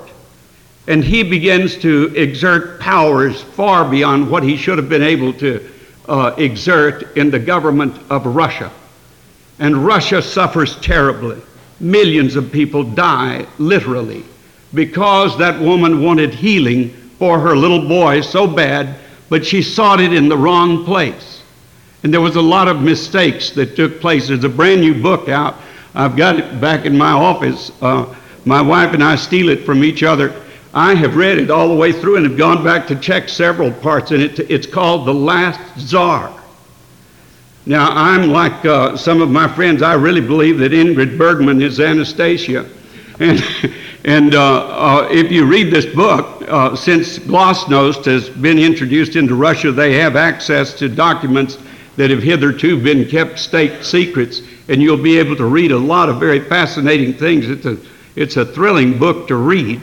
and 0.87 1.03
he 1.03 1.23
begins 1.23 1.77
to 1.77 2.13
exert 2.15 2.79
powers 2.79 3.41
far 3.41 3.89
beyond 3.89 4.29
what 4.29 4.43
he 4.43 4.57
should 4.57 4.77
have 4.77 4.89
been 4.89 5.03
able 5.03 5.31
to 5.33 5.69
uh, 6.07 6.33
exert 6.37 7.15
in 7.17 7.29
the 7.29 7.39
government 7.39 7.95
of 8.09 8.25
Russia. 8.25 8.71
And 9.59 9.85
Russia 9.85 10.21
suffers 10.21 10.77
terribly. 10.77 11.41
Millions 11.79 12.35
of 12.35 12.51
people 12.51 12.83
die, 12.83 13.45
literally, 13.57 14.23
because 14.73 15.37
that 15.37 15.59
woman 15.59 16.03
wanted 16.03 16.33
healing 16.33 16.89
for 17.19 17.39
her 17.39 17.55
little 17.55 17.87
boy 17.87 18.21
so 18.21 18.47
bad, 18.47 18.95
but 19.29 19.45
she 19.45 19.61
sought 19.61 19.99
it 19.99 20.13
in 20.13 20.27
the 20.27 20.37
wrong 20.37 20.85
place. 20.85 21.43
And 22.03 22.13
there 22.13 22.21
was 22.21 22.35
a 22.35 22.41
lot 22.41 22.67
of 22.67 22.81
mistakes 22.81 23.51
that 23.51 23.75
took 23.75 23.99
place. 23.99 24.27
There's 24.27 24.43
a 24.43 24.49
brand 24.49 24.81
new 24.81 24.99
book 25.01 25.29
out. 25.29 25.55
I've 25.93 26.15
got 26.15 26.39
it 26.39 26.59
back 26.59 26.85
in 26.85 26.97
my 26.97 27.11
office. 27.11 27.71
Uh, 27.81 28.15
my 28.45 28.61
wife 28.61 28.93
and 28.93 29.03
I 29.03 29.15
steal 29.15 29.49
it 29.49 29.65
from 29.65 29.83
each 29.83 30.01
other 30.01 30.33
I 30.73 30.95
have 30.95 31.17
read 31.17 31.37
it 31.37 31.51
all 31.51 31.67
the 31.67 31.75
way 31.75 31.91
through 31.91 32.15
and 32.15 32.25
have 32.25 32.37
gone 32.37 32.63
back 32.63 32.87
to 32.87 32.95
check 32.95 33.27
several 33.27 33.71
parts 33.71 34.11
in 34.11 34.21
it. 34.21 34.39
It's 34.39 34.65
called 34.65 35.05
The 35.05 35.13
Last 35.13 35.59
Czar. 35.77 36.33
Now, 37.65 37.89
I'm 37.91 38.31
like 38.31 38.65
uh, 38.65 38.95
some 38.95 39.21
of 39.21 39.29
my 39.29 39.53
friends, 39.53 39.81
I 39.81 39.93
really 39.93 40.21
believe 40.21 40.57
that 40.59 40.71
Ingrid 40.71 41.17
Bergman 41.17 41.61
is 41.61 41.79
Anastasia. 41.79 42.67
And, 43.19 43.43
and 44.05 44.33
uh, 44.33 44.67
uh, 44.67 45.07
if 45.11 45.29
you 45.29 45.45
read 45.45 45.71
this 45.71 45.85
book, 45.85 46.41
uh, 46.47 46.75
since 46.75 47.19
Glasnost 47.19 48.05
has 48.05 48.29
been 48.29 48.57
introduced 48.57 49.15
into 49.17 49.35
Russia, 49.35 49.71
they 49.71 49.93
have 49.95 50.15
access 50.15 50.73
to 50.79 50.87
documents 50.87 51.57
that 51.97 52.09
have 52.09 52.23
hitherto 52.23 52.81
been 52.81 53.05
kept 53.05 53.37
state 53.37 53.83
secrets, 53.83 54.41
and 54.69 54.81
you'll 54.81 54.95
be 54.95 55.19
able 55.19 55.35
to 55.35 55.45
read 55.45 55.71
a 55.71 55.77
lot 55.77 56.07
of 56.07 56.17
very 56.17 56.39
fascinating 56.39 57.13
things. 57.13 57.49
It's 57.49 57.65
a, 57.65 57.77
it's 58.15 58.37
a 58.37 58.45
thrilling 58.45 58.97
book 58.97 59.27
to 59.27 59.35
read. 59.35 59.81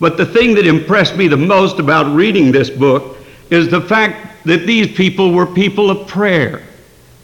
But 0.00 0.16
the 0.16 0.26
thing 0.26 0.54
that 0.54 0.66
impressed 0.66 1.16
me 1.16 1.28
the 1.28 1.36
most 1.36 1.78
about 1.78 2.14
reading 2.14 2.50
this 2.50 2.70
book 2.70 3.18
is 3.50 3.68
the 3.68 3.82
fact 3.82 4.44
that 4.44 4.66
these 4.66 4.90
people 4.96 5.32
were 5.32 5.46
people 5.46 5.90
of 5.90 6.08
prayer, 6.08 6.62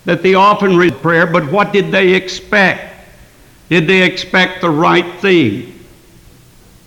that 0.05 0.23
they 0.23 0.35
often 0.35 0.77
read 0.77 1.01
prayer, 1.01 1.27
but 1.27 1.51
what 1.51 1.73
did 1.73 1.91
they 1.91 2.15
expect? 2.15 2.95
Did 3.71 3.87
they 3.87 4.03
expect 4.03 4.61
the 4.61 4.71
right 4.71 5.19
thing? 5.21 5.73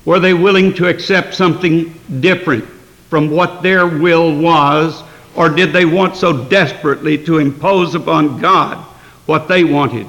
Were 0.06 0.20
they 0.20 0.34
willing 0.34 0.74
to 0.76 0.88
accept 0.88 1.34
something 1.34 2.00
different 2.20 2.66
from 3.10 3.32
what 3.32 3.64
their 3.64 3.88
will 3.88 4.40
was, 4.40 5.04
or 5.36 5.50
did 5.50 5.74
they 5.74 5.86
want 5.86 6.16
so 6.16 6.46
desperately 6.46 7.18
to 7.26 7.40
impose 7.40 7.96
upon 7.96 8.40
God 8.40 8.78
what 9.26 9.48
they 9.48 9.64
wanted 9.64 10.06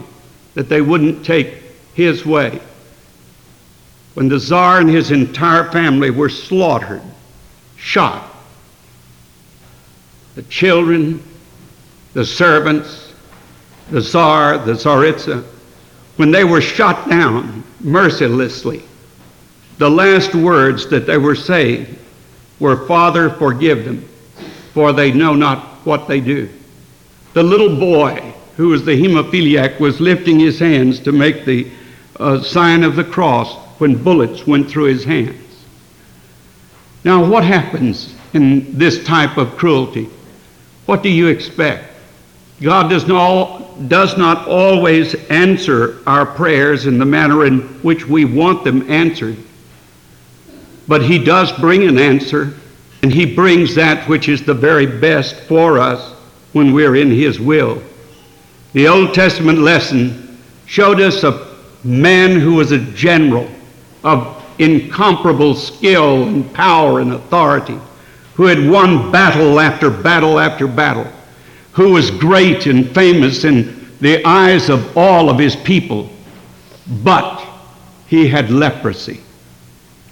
that 0.55 0.69
they 0.69 0.83
wouldn't 0.83 1.25
take 1.25 1.55
His 1.95 2.27
way? 2.27 2.61
When 4.21 4.29
the 4.29 4.39
Tsar 4.39 4.81
and 4.81 4.91
his 4.91 5.13
entire 5.13 5.73
family 5.73 6.11
were 6.11 6.29
slaughtered, 6.29 7.01
shot. 7.79 8.31
The 10.35 10.43
children, 10.43 11.23
the 12.13 12.27
servants, 12.27 13.15
the 13.91 14.03
Tsar, 14.03 14.59
the 14.59 14.75
Tsaritsa, 14.75 15.43
when 16.17 16.31
they 16.31 16.45
were 16.45 16.61
shot 16.61 17.09
down 17.09 17.65
mercilessly, 17.81 18.83
the 19.79 19.89
last 19.89 20.35
words 20.35 20.87
that 20.91 21.07
they 21.07 21.17
were 21.17 21.35
saying 21.35 21.87
were, 22.59 22.87
Father, 22.87 23.31
forgive 23.31 23.87
them, 23.87 24.07
for 24.75 24.93
they 24.93 25.13
know 25.13 25.35
not 25.35 25.65
what 25.87 26.09
they 26.09 26.21
do. 26.21 26.47
The 27.33 27.43
little 27.43 27.75
boy 27.75 28.35
who 28.59 28.69
was 28.69 28.85
the 28.85 29.03
hemophiliac 29.03 29.81
was 29.81 29.99
lifting 29.99 30.39
his 30.39 30.59
hands 30.59 31.01
to 31.01 31.11
make 31.11 31.47
the 31.47 31.71
uh, 32.19 32.43
sign 32.43 32.83
of 32.83 32.97
the 32.97 33.05
cross 33.05 33.70
when 33.81 34.03
bullets 34.03 34.47
went 34.47 34.69
through 34.69 34.85
his 34.85 35.05
hands. 35.05 35.65
Now, 37.03 37.25
what 37.25 37.45
happens 37.45 38.15
in 38.35 38.77
this 38.77 39.03
type 39.05 39.39
of 39.39 39.57
cruelty? 39.57 40.09
What 40.87 41.03
do 41.03 41.09
you 41.09 41.29
expect? 41.29 41.87
God 42.61 42.91
does 42.91 43.07
not, 43.07 43.89
does 43.89 44.19
not 44.19 44.47
always 44.47 45.15
answer 45.31 45.99
our 46.07 46.27
prayers 46.27 46.87
in 46.87 46.99
the 46.99 47.07
manner 47.07 47.47
in 47.47 47.61
which 47.83 48.07
we 48.07 48.27
want 48.27 48.65
them 48.65 48.91
answered, 48.91 49.39
but 50.87 51.03
He 51.03 51.23
does 51.23 51.51
bring 51.53 51.85
an 51.89 51.99
answer, 51.99 52.53
and 53.03 53.11
He 53.11 53.35
brings 53.35 53.75
that 53.77 54.07
which 54.09 54.29
is 54.29 54.45
the 54.45 54.53
very 54.53 54.85
best 54.85 55.37
for 55.43 55.79
us 55.79 56.13
when 56.53 56.75
we're 56.75 56.97
in 56.97 57.11
His 57.11 57.41
will. 57.41 57.83
The 58.75 58.89
Old 58.89 59.15
Testament 59.15 59.61
lesson 59.61 60.39
showed 60.67 61.01
us 61.01 61.25
a 61.25 61.57
man 61.83 62.39
who 62.39 62.57
was 62.57 62.73
a 62.73 62.79
general 62.79 63.49
of 64.03 64.43
incomparable 64.59 65.55
skill 65.55 66.25
and 66.25 66.53
power 66.53 67.01
and 67.01 67.13
authority, 67.13 67.79
who 68.35 68.47
had 68.47 68.69
won 68.69 69.11
battle 69.11 69.59
after 69.59 69.91
battle 69.91 70.39
after 70.39 70.67
battle, 70.67 71.07
who 71.73 71.93
was 71.93 72.11
great 72.11 72.67
and 72.67 72.95
famous 72.95 73.45
in 73.45 73.89
the 74.01 74.25
eyes 74.25 74.69
of 74.69 74.97
all 74.97 75.31
of 75.31 75.39
his 75.39 75.57
people, 75.57 76.11
but 77.03 77.47
he 78.07 78.27
had 78.27 78.51
leprosy. 78.51 79.21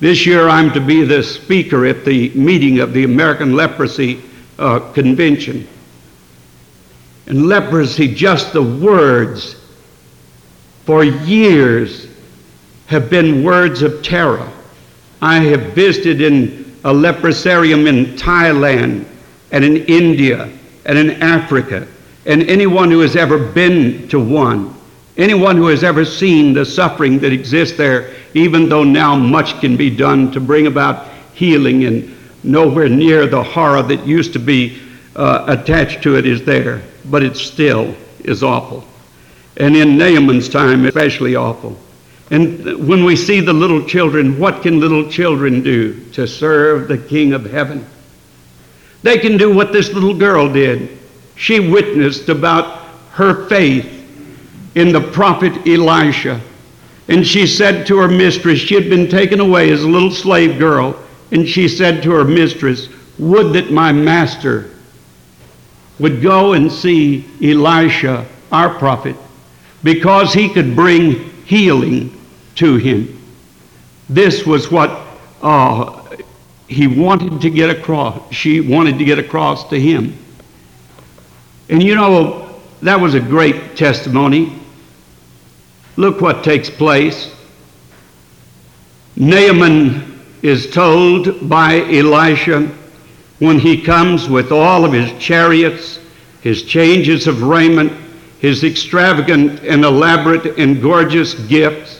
This 0.01 0.25
year 0.25 0.49
I'm 0.49 0.73
to 0.75 0.81
be 0.81 1.03
the 1.03 1.23
speaker 1.23 1.85
at 1.87 2.05
the 2.05 2.31
meeting 2.31 2.79
of 2.79 2.93
the 2.93 3.05
American 3.05 3.57
Leprosy 3.57 4.23
uh, 4.59 4.79
Convention. 4.93 5.67
And 7.27 7.49
leprosy, 7.49 8.15
just 8.15 8.53
the 8.53 8.63
words, 8.63 9.57
for 10.85 11.05
years 11.05 12.07
have 12.89 13.11
been 13.11 13.45
words 13.45 13.83
of 13.83 14.03
terror. 14.03 14.51
I 15.21 15.41
have 15.41 15.75
visited 15.75 16.21
in 16.23 16.75
a 16.85 16.93
leprosarium 16.93 17.87
in 17.87 18.17
Thailand 18.17 19.05
and 19.53 19.65
in 19.65 19.85
India 19.87 20.51
and 20.87 20.99
in 20.99 21.23
Africa, 21.23 21.87
and 22.25 22.43
anyone 22.45 22.91
who 22.91 23.01
has 23.01 23.15
ever 23.15 23.39
been 23.39 24.09
to 24.09 24.19
one, 24.19 24.75
anyone 25.19 25.57
who 25.57 25.67
has 25.67 25.85
ever 25.85 26.05
seen 26.05 26.55
the 26.55 26.65
suffering 26.65 27.19
that 27.19 27.33
exists 27.33 27.77
there, 27.77 28.15
even 28.33 28.71
though 28.71 28.85
now 28.85 29.15
much 29.15 29.61
can 29.61 29.77
be 29.77 29.95
done 29.95 30.31
to 30.33 30.41
bring 30.41 30.67
about 30.67 31.09
healing 31.35 31.85
and 31.85 32.17
nowhere 32.43 32.89
near 32.89 33.27
the 33.27 33.43
horror 33.43 33.83
that 33.83 34.07
used 34.07 34.33
to 34.33 34.39
be 34.39 34.81
uh, 35.15 35.45
attached 35.47 36.03
to 36.03 36.17
it 36.17 36.25
is 36.25 36.43
there, 36.43 36.81
but 37.07 37.23
it 37.23 37.37
still 37.37 37.95
is 38.21 38.43
awful. 38.43 38.83
And 39.59 39.77
in 39.77 39.99
Naaman's 39.99 40.49
time, 40.49 40.87
especially 40.87 41.37
awful. 41.37 41.79
And 42.31 42.87
when 42.87 43.05
we 43.05 43.17
see 43.17 43.41
the 43.41 43.53
little 43.53 43.85
children, 43.85 44.39
what 44.39 44.63
can 44.63 44.81
little 44.81 45.09
children 45.09 45.63
do 45.63 46.05
to 46.11 46.27
serve 46.27 46.89
the 46.89 46.99
King 46.99 47.33
of 47.33 47.51
heaven? 47.51 47.87
They 49.03 49.19
can 49.19 49.39
do 49.39 49.55
what 49.55 49.73
this 49.73 49.93
little 49.93 50.15
girl 50.15 50.53
did. 50.53 50.99
She 51.37 51.61
witnessed 51.61 52.29
about 52.29 52.81
her 53.13 53.49
faith 53.49 53.95
in 54.75 54.93
the 54.93 55.01
prophet 55.01 55.67
Elisha. 55.67 56.41
And 57.09 57.27
she 57.27 57.47
said 57.47 57.87
to 57.87 57.97
her 57.99 58.09
mistress, 58.09 58.59
she 58.59 58.75
had 58.75 58.91
been 58.91 59.09
taken 59.09 59.41
away 59.41 59.71
as 59.71 59.83
a 59.83 59.89
little 59.89 60.11
slave 60.11 60.59
girl, 60.59 61.03
and 61.33 61.49
she 61.49 61.67
said 61.67 62.03
to 62.03 62.11
her 62.11 62.25
mistress, 62.25 62.89
Would 63.19 63.55
that 63.55 63.71
my 63.71 63.93
master 63.93 64.71
would 65.99 66.21
go 66.21 66.53
and 66.53 66.71
see 66.71 67.25
Elisha, 67.43 68.27
our 68.53 68.79
prophet, 68.79 69.17
because 69.83 70.35
he 70.35 70.51
could 70.51 70.77
bring 70.77 71.31
healing 71.45 72.18
to 72.59 72.77
him. 72.77 73.21
This 74.09 74.47
was 74.47 74.71
what 74.71 74.91
uh, 75.43 76.03
he 76.67 76.87
wanted 76.87 77.41
to 77.41 77.51
get 77.51 77.71
across. 77.71 78.33
She 78.33 78.61
wanted 78.61 78.99
to 78.99 79.05
get 79.05 79.19
across 79.19 79.69
to 79.71 79.81
him. 79.81 80.17
And 81.69 81.83
you 81.83 81.95
know, 81.95 82.61
that 82.83 83.01
was 83.01 83.15
a 83.15 83.21
great 83.21 83.77
testimony. 83.77 84.53
Look 85.97 86.21
what 86.21 86.45
takes 86.45 86.71
place. 86.71 87.35
Naaman 89.17 90.21
is 90.43 90.71
told 90.71 91.49
by 91.49 91.81
Elisha 91.81 92.69
when 93.39 93.59
he 93.59 93.83
comes 93.83 94.29
with 94.29 94.53
all 94.53 94.85
of 94.85 94.93
his 94.93 95.13
chariots, 95.21 95.99
his 96.41 96.63
changes 96.63 97.27
of 97.27 97.43
raiment, 97.43 97.93
his 98.41 98.65
extravagant 98.65 99.61
and 99.65 99.85
elaborate 99.85 100.59
and 100.59 100.81
gorgeous 100.81 101.35
gifts, 101.35 101.98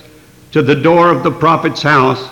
to 0.53 0.63
the 0.63 0.75
door 0.75 1.11
of 1.11 1.23
the 1.23 1.31
prophet's 1.31 1.83
house, 1.83 2.29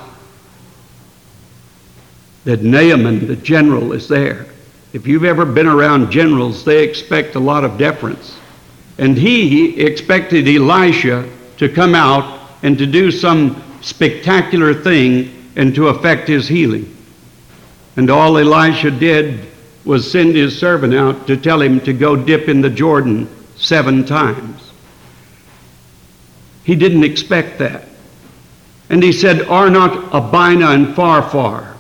that 2.45 2.63
Naaman, 2.63 3.27
the 3.27 3.37
general, 3.37 3.93
is 3.93 4.09
there. 4.09 4.47
If 4.93 5.07
you've 5.07 5.25
ever 5.25 5.45
been 5.45 5.67
around 5.67 6.11
generals, 6.11 6.65
they 6.65 6.85
expect 6.85 7.35
a 7.35 7.41
lot 7.41 7.65
of 7.65 7.77
deference. 7.77 8.39
And 8.99 9.17
he 9.17 9.79
expected 9.81 10.49
Elisha 10.49 11.29
to 11.59 11.69
come 11.69 11.95
out 11.95 12.51
and 12.63 12.79
to 12.79 12.87
do 12.87 13.11
some 13.11 13.63
spectacular 13.83 14.73
thing 14.73 15.51
and 15.57 15.75
to 15.75 15.89
effect 15.89 16.29
his 16.29 16.49
healing. 16.49 16.97
And 17.97 18.11
all 18.11 18.39
Elisha 18.39 18.91
did 18.91 19.47
was 19.85 20.11
send 20.11 20.35
his 20.35 20.59
servant 20.59 20.95
out 20.95 21.27
to 21.27 21.37
tell 21.37 21.61
him 21.61 21.81
to 21.81 21.93
go 21.93 22.17
dip 22.17 22.49
in 22.49 22.61
the 22.61 22.71
Jordan 22.71 23.29
seven 23.57 24.05
times. 24.05 24.73
He 26.65 26.75
didn't 26.75 27.05
expect 27.05 27.59
that. 27.59 27.89
And 28.89 29.03
he 29.03 29.13
said, 29.13 29.43
Are 29.49 29.71
not 29.71 30.15
Abana 30.15 30.71
and 30.71 30.95
Pharpar, 30.95 31.75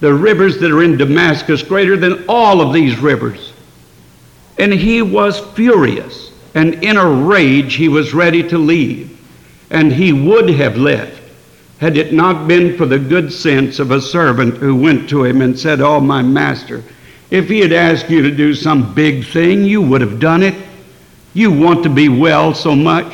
the 0.00 0.12
rivers 0.12 0.58
that 0.58 0.70
are 0.70 0.82
in 0.82 0.96
Damascus, 0.96 1.62
greater 1.62 1.96
than 1.96 2.24
all 2.28 2.60
of 2.60 2.72
these 2.72 2.98
rivers? 2.98 3.52
And 4.58 4.72
he 4.72 5.02
was 5.02 5.40
furious, 5.54 6.32
and 6.54 6.82
in 6.84 6.96
a 6.96 7.08
rage 7.08 7.74
he 7.74 7.88
was 7.88 8.14
ready 8.14 8.46
to 8.48 8.58
leave. 8.58 9.14
And 9.70 9.92
he 9.92 10.12
would 10.12 10.48
have 10.50 10.76
left 10.76 11.18
had 11.78 11.96
it 11.96 12.12
not 12.12 12.48
been 12.48 12.76
for 12.76 12.86
the 12.86 12.98
good 12.98 13.32
sense 13.32 13.78
of 13.78 13.92
a 13.92 14.00
servant 14.00 14.56
who 14.56 14.74
went 14.74 15.08
to 15.08 15.24
him 15.24 15.42
and 15.42 15.58
said, 15.58 15.80
Oh, 15.80 16.00
my 16.00 16.22
master, 16.22 16.82
if 17.30 17.48
he 17.48 17.60
had 17.60 17.72
asked 17.72 18.10
you 18.10 18.22
to 18.22 18.30
do 18.30 18.54
some 18.54 18.94
big 18.94 19.24
thing, 19.26 19.64
you 19.64 19.80
would 19.82 20.00
have 20.00 20.18
done 20.18 20.42
it. 20.42 20.54
You 21.34 21.52
want 21.52 21.84
to 21.84 21.88
be 21.88 22.08
well 22.08 22.52
so 22.52 22.74
much. 22.74 23.12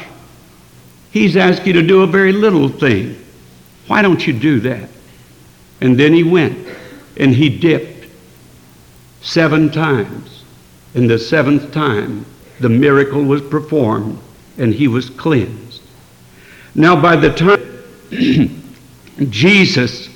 He's 1.15 1.37
asked 1.37 1.65
you 1.65 1.73
to 1.75 1.83
do 1.83 2.03
a 2.03 2.09
very 2.09 2.33
little 2.33 2.69
thing. 2.69 3.17
Why 3.87 4.03
don't 4.03 4.27
you 4.27 4.33
do 4.33 4.59
that? 4.59 4.91
And 5.81 5.97
then 5.97 6.13
he 6.13 6.25
went 6.25 6.59
and 7.17 7.33
he 7.33 7.57
dipped 7.57 8.09
seven 9.23 9.71
times. 9.71 10.43
And 10.93 11.09
the 11.09 11.21
seventh 11.21 11.73
time, 11.73 12.27
the 12.59 12.69
miracle 12.69 13.23
was 13.23 13.43
performed 13.43 14.19
and 14.59 14.75
he 14.75 14.89
was 14.89 15.09
cleansed. 15.09 15.83
Now, 16.75 17.01
by 17.01 17.15
the 17.15 17.33
time 17.33 19.31
Jesus 19.31 20.09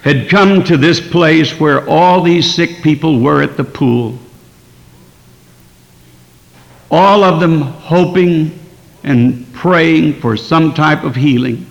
had 0.00 0.30
come 0.30 0.64
to 0.64 0.78
this 0.78 1.06
place 1.06 1.60
where 1.60 1.86
all 1.86 2.22
these 2.22 2.54
sick 2.54 2.82
people 2.82 3.20
were 3.20 3.42
at 3.42 3.58
the 3.58 3.64
pool, 3.64 4.18
all 6.90 7.22
of 7.24 7.40
them 7.40 7.60
hoping 7.60 8.58
and 9.08 9.50
praying 9.54 10.12
for 10.20 10.36
some 10.36 10.74
type 10.74 11.02
of 11.02 11.16
healing, 11.16 11.64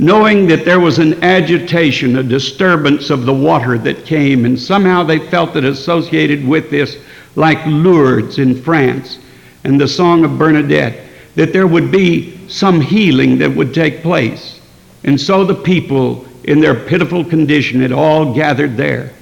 knowing 0.00 0.48
that 0.48 0.64
there 0.64 0.80
was 0.80 0.98
an 0.98 1.22
agitation, 1.22 2.16
a 2.16 2.22
disturbance 2.22 3.10
of 3.10 3.24
the 3.24 3.32
water 3.32 3.78
that 3.78 4.04
came, 4.04 4.44
and 4.44 4.58
somehow 4.58 5.04
they 5.04 5.20
felt 5.28 5.54
it 5.54 5.64
associated 5.64 6.44
with 6.44 6.68
this, 6.68 6.96
like 7.36 7.64
Lourdes 7.64 8.40
in 8.40 8.60
France 8.60 9.20
and 9.62 9.80
the 9.80 9.86
Song 9.86 10.24
of 10.24 10.36
Bernadette, 10.36 11.06
that 11.36 11.52
there 11.52 11.68
would 11.68 11.92
be 11.92 12.48
some 12.48 12.80
healing 12.80 13.38
that 13.38 13.54
would 13.54 13.72
take 13.72 14.02
place. 14.02 14.60
And 15.04 15.20
so 15.20 15.44
the 15.44 15.54
people, 15.54 16.26
in 16.42 16.60
their 16.60 16.74
pitiful 16.74 17.24
condition, 17.24 17.80
had 17.82 17.92
all 17.92 18.34
gathered 18.34 18.76
there. 18.76 19.12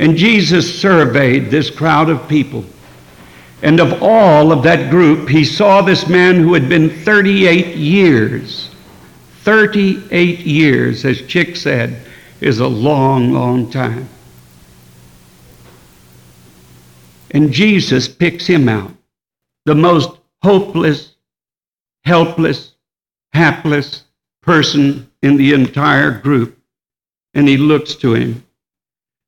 And 0.00 0.16
Jesus 0.16 0.80
surveyed 0.80 1.52
this 1.52 1.70
crowd 1.70 2.10
of 2.10 2.28
people. 2.28 2.64
And 3.62 3.80
of 3.80 4.02
all 4.02 4.52
of 4.52 4.62
that 4.62 4.90
group, 4.90 5.28
he 5.28 5.44
saw 5.44 5.82
this 5.82 6.08
man 6.08 6.36
who 6.36 6.54
had 6.54 6.68
been 6.68 6.90
38 6.90 7.76
years. 7.76 8.70
38 9.42 10.40
years, 10.40 11.04
as 11.04 11.22
Chick 11.22 11.56
said, 11.56 12.02
is 12.40 12.60
a 12.60 12.68
long, 12.68 13.32
long 13.32 13.70
time. 13.70 14.08
And 17.32 17.52
Jesus 17.52 18.08
picks 18.08 18.46
him 18.46 18.68
out, 18.68 18.92
the 19.64 19.74
most 19.74 20.10
hopeless, 20.42 21.14
helpless, 22.04 22.72
hapless 23.32 24.04
person 24.40 25.10
in 25.22 25.36
the 25.36 25.52
entire 25.52 26.10
group. 26.20 26.58
And 27.34 27.48
he 27.48 27.56
looks 27.56 27.94
to 27.96 28.14
him. 28.14 28.44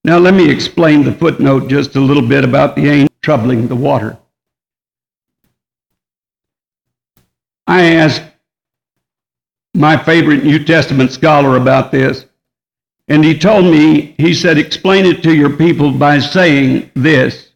Now, 0.04 0.18
let 0.18 0.34
me 0.34 0.48
explain 0.48 1.02
the 1.02 1.12
footnote 1.12 1.68
just 1.68 1.96
a 1.96 2.00
little 2.00 2.26
bit 2.26 2.44
about 2.44 2.74
the 2.74 2.88
angel 2.88 3.10
troubling 3.20 3.68
the 3.68 3.76
water. 3.76 4.16
I 7.70 7.83
asked 7.94 8.24
my 9.74 9.96
favorite 9.96 10.42
New 10.42 10.64
Testament 10.64 11.12
scholar 11.12 11.56
about 11.56 11.92
this, 11.92 12.26
and 13.06 13.24
he 13.24 13.38
told 13.38 13.64
me, 13.64 14.16
he 14.18 14.35
said, 14.35 14.59
explain 14.59 15.06
it 15.06 15.22
to 15.22 15.33
your 15.33 15.56
people 15.56 15.92
by 15.92 16.18
saying 16.18 16.90
this 16.96 17.50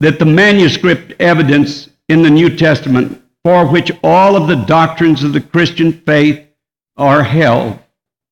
that 0.00 0.18
the 0.18 0.26
manuscript 0.26 1.14
evidence 1.20 1.88
in 2.10 2.20
the 2.20 2.28
New 2.28 2.54
Testament 2.54 3.22
for 3.42 3.66
which 3.66 3.90
all 4.02 4.36
of 4.36 4.46
the 4.46 4.62
doctrines 4.66 5.24
of 5.24 5.32
the 5.32 5.40
Christian 5.40 5.92
faith 6.02 6.46
are 6.98 7.22
held, 7.22 7.78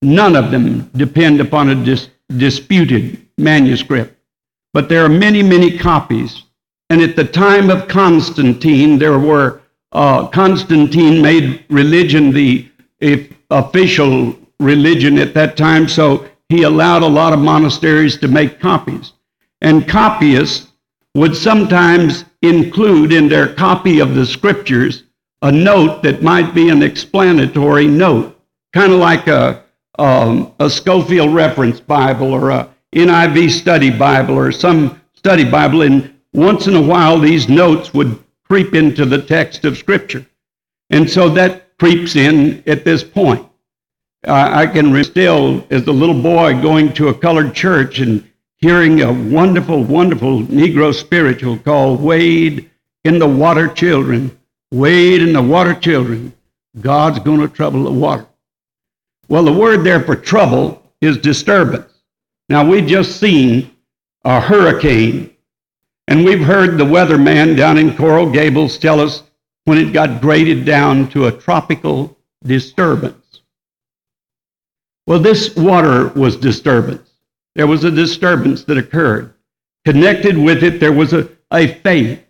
none 0.03 0.35
of 0.35 0.51
them 0.51 0.91
depend 0.95 1.41
upon 1.41 1.69
a 1.69 1.83
dis- 1.83 2.09
disputed 2.37 3.25
manuscript. 3.39 4.15
But 4.73 4.89
there 4.89 5.03
are 5.03 5.09
many, 5.09 5.41
many 5.41 5.75
copies. 5.75 6.43
And 6.91 7.01
at 7.01 7.15
the 7.15 7.25
time 7.25 7.71
of 7.71 7.87
Constantine, 7.87 8.99
there 8.99 9.17
were, 9.17 9.62
uh, 9.93 10.27
Constantine 10.27 11.21
made 11.21 11.63
religion 11.69 12.31
the 12.31 12.69
official 13.49 14.35
religion 14.59 15.17
at 15.17 15.33
that 15.33 15.55
time, 15.55 15.87
so 15.87 16.27
he 16.49 16.63
allowed 16.63 17.03
a 17.03 17.07
lot 17.07 17.33
of 17.33 17.39
monasteries 17.39 18.17
to 18.17 18.27
make 18.27 18.59
copies. 18.59 19.13
And 19.61 19.87
copyists 19.87 20.71
would 21.15 21.35
sometimes 21.35 22.25
include 22.41 23.13
in 23.13 23.27
their 23.27 23.53
copy 23.53 23.99
of 23.99 24.15
the 24.15 24.25
scriptures 24.25 25.03
a 25.41 25.51
note 25.51 26.01
that 26.03 26.23
might 26.23 26.53
be 26.53 26.69
an 26.69 26.81
explanatory 26.81 27.87
note, 27.87 28.39
kind 28.71 28.93
of 28.93 28.99
like 28.99 29.27
a, 29.27 29.63
um, 29.99 30.53
a 30.59 30.69
Scofield 30.69 31.33
Reference 31.33 31.79
Bible 31.79 32.33
or 32.33 32.49
a 32.49 32.69
NIV 32.93 33.51
Study 33.51 33.89
Bible 33.89 34.35
or 34.35 34.51
some 34.51 35.01
study 35.13 35.43
Bible. 35.43 35.81
And 35.81 36.13
once 36.33 36.67
in 36.67 36.75
a 36.75 36.81
while, 36.81 37.19
these 37.19 37.49
notes 37.49 37.93
would 37.93 38.22
creep 38.53 38.75
into 38.75 39.03
the 39.03 39.19
text 39.19 39.65
of 39.65 39.75
Scripture. 39.75 40.23
And 40.91 41.09
so 41.09 41.27
that 41.29 41.75
creeps 41.79 42.15
in 42.15 42.61
at 42.67 42.85
this 42.85 43.03
point. 43.03 43.43
I 44.27 44.67
can 44.67 45.03
still, 45.03 45.65
as 45.71 45.87
a 45.87 45.91
little 45.91 46.21
boy, 46.21 46.61
going 46.61 46.93
to 46.93 47.07
a 47.07 47.15
colored 47.15 47.55
church 47.55 47.97
and 47.97 48.23
hearing 48.57 49.01
a 49.01 49.11
wonderful, 49.11 49.83
wonderful 49.83 50.43
Negro 50.43 50.93
spiritual 50.93 51.57
called 51.57 51.99
Wade 51.99 52.69
in 53.03 53.17
the 53.17 53.27
Water 53.27 53.69
Children. 53.69 54.37
Wade 54.71 55.23
in 55.23 55.33
the 55.33 55.41
Water 55.41 55.73
Children. 55.73 56.31
God's 56.79 57.17
going 57.17 57.39
to 57.39 57.47
trouble 57.47 57.85
the 57.85 57.91
water. 57.91 58.27
Well, 59.29 59.45
the 59.45 59.51
word 59.51 59.83
there 59.83 60.01
for 60.01 60.15
trouble 60.15 60.93
is 61.01 61.17
disturbance. 61.17 61.91
Now, 62.49 62.69
we 62.69 62.83
just 62.83 63.19
seen 63.19 63.75
a 64.23 64.39
hurricane, 64.39 65.32
and 66.07 66.25
we've 66.25 66.41
heard 66.41 66.77
the 66.77 66.83
weatherman 66.85 67.55
down 67.55 67.77
in 67.77 67.95
Coral 67.95 68.29
Gables 68.29 68.77
tell 68.77 68.99
us 68.99 69.23
when 69.65 69.77
it 69.77 69.93
got 69.93 70.21
graded 70.21 70.65
down 70.65 71.09
to 71.09 71.27
a 71.27 71.31
tropical 71.31 72.17
disturbance. 72.43 73.41
Well, 75.07 75.19
this 75.19 75.55
water 75.55 76.09
was 76.09 76.35
disturbance 76.35 77.09
there 77.55 77.67
was 77.67 77.83
a 77.83 77.91
disturbance 77.91 78.63
that 78.65 78.77
occurred. 78.77 79.33
Connected 79.85 80.37
with 80.37 80.63
it, 80.63 80.79
there 80.79 80.93
was 80.93 81.13
a, 81.13 81.29
a 81.51 81.67
faith. 81.67 82.23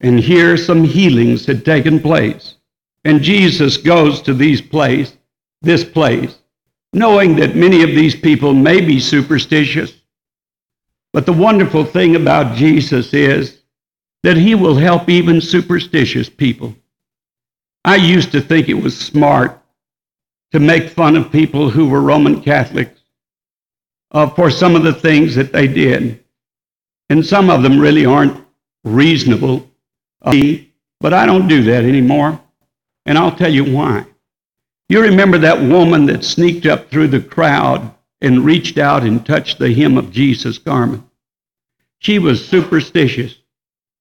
And 0.00 0.20
here 0.20 0.56
some 0.56 0.84
healings 0.84 1.46
had 1.46 1.64
taken 1.64 2.00
place. 2.00 2.54
And 3.04 3.22
Jesus 3.22 3.76
goes 3.76 4.20
to 4.22 4.34
these 4.34 4.60
place, 4.60 5.16
this 5.62 5.84
place, 5.84 6.38
knowing 6.92 7.36
that 7.36 7.56
many 7.56 7.82
of 7.82 7.90
these 7.90 8.14
people 8.14 8.52
may 8.52 8.80
be 8.80 9.00
superstitious. 9.00 9.94
But 11.16 11.24
the 11.24 11.32
wonderful 11.32 11.86
thing 11.86 12.14
about 12.14 12.56
Jesus 12.56 13.14
is 13.14 13.62
that 14.22 14.36
he 14.36 14.54
will 14.54 14.74
help 14.74 15.08
even 15.08 15.40
superstitious 15.40 16.28
people. 16.28 16.76
I 17.86 17.96
used 17.96 18.32
to 18.32 18.42
think 18.42 18.68
it 18.68 18.74
was 18.74 18.98
smart 18.98 19.58
to 20.52 20.60
make 20.60 20.90
fun 20.90 21.16
of 21.16 21.32
people 21.32 21.70
who 21.70 21.88
were 21.88 22.02
Roman 22.02 22.42
Catholics 22.42 23.00
uh, 24.10 24.28
for 24.28 24.50
some 24.50 24.76
of 24.76 24.82
the 24.82 24.92
things 24.92 25.34
that 25.36 25.54
they 25.54 25.66
did. 25.66 26.22
And 27.08 27.24
some 27.24 27.48
of 27.48 27.62
them 27.62 27.80
really 27.80 28.04
aren't 28.04 28.44
reasonable, 28.84 29.70
uh, 30.20 30.36
but 31.00 31.14
I 31.14 31.24
don't 31.24 31.48
do 31.48 31.62
that 31.62 31.84
anymore. 31.84 32.38
And 33.06 33.16
I'll 33.16 33.34
tell 33.34 33.50
you 33.50 33.64
why. 33.64 34.04
You 34.90 35.00
remember 35.00 35.38
that 35.38 35.62
woman 35.62 36.04
that 36.06 36.24
sneaked 36.24 36.66
up 36.66 36.90
through 36.90 37.08
the 37.08 37.20
crowd 37.20 37.90
and 38.20 38.44
reached 38.44 38.76
out 38.76 39.02
and 39.02 39.24
touched 39.24 39.58
the 39.58 39.72
hem 39.72 39.96
of 39.96 40.12
Jesus' 40.12 40.58
garment? 40.58 41.05
She 41.98 42.18
was 42.18 42.46
superstitious. 42.46 43.36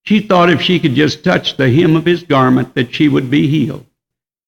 She 0.04 0.20
thought 0.20 0.50
if 0.50 0.62
she 0.62 0.80
could 0.80 0.96
just 0.96 1.24
touch 1.24 1.58
the 1.58 1.70
hem 1.70 1.96
of 1.96 2.06
his 2.06 2.24
garment 2.24 2.76
that 2.76 2.94
she 2.94 3.08
would 3.10 3.30
be 3.30 3.48
healed. 3.48 3.86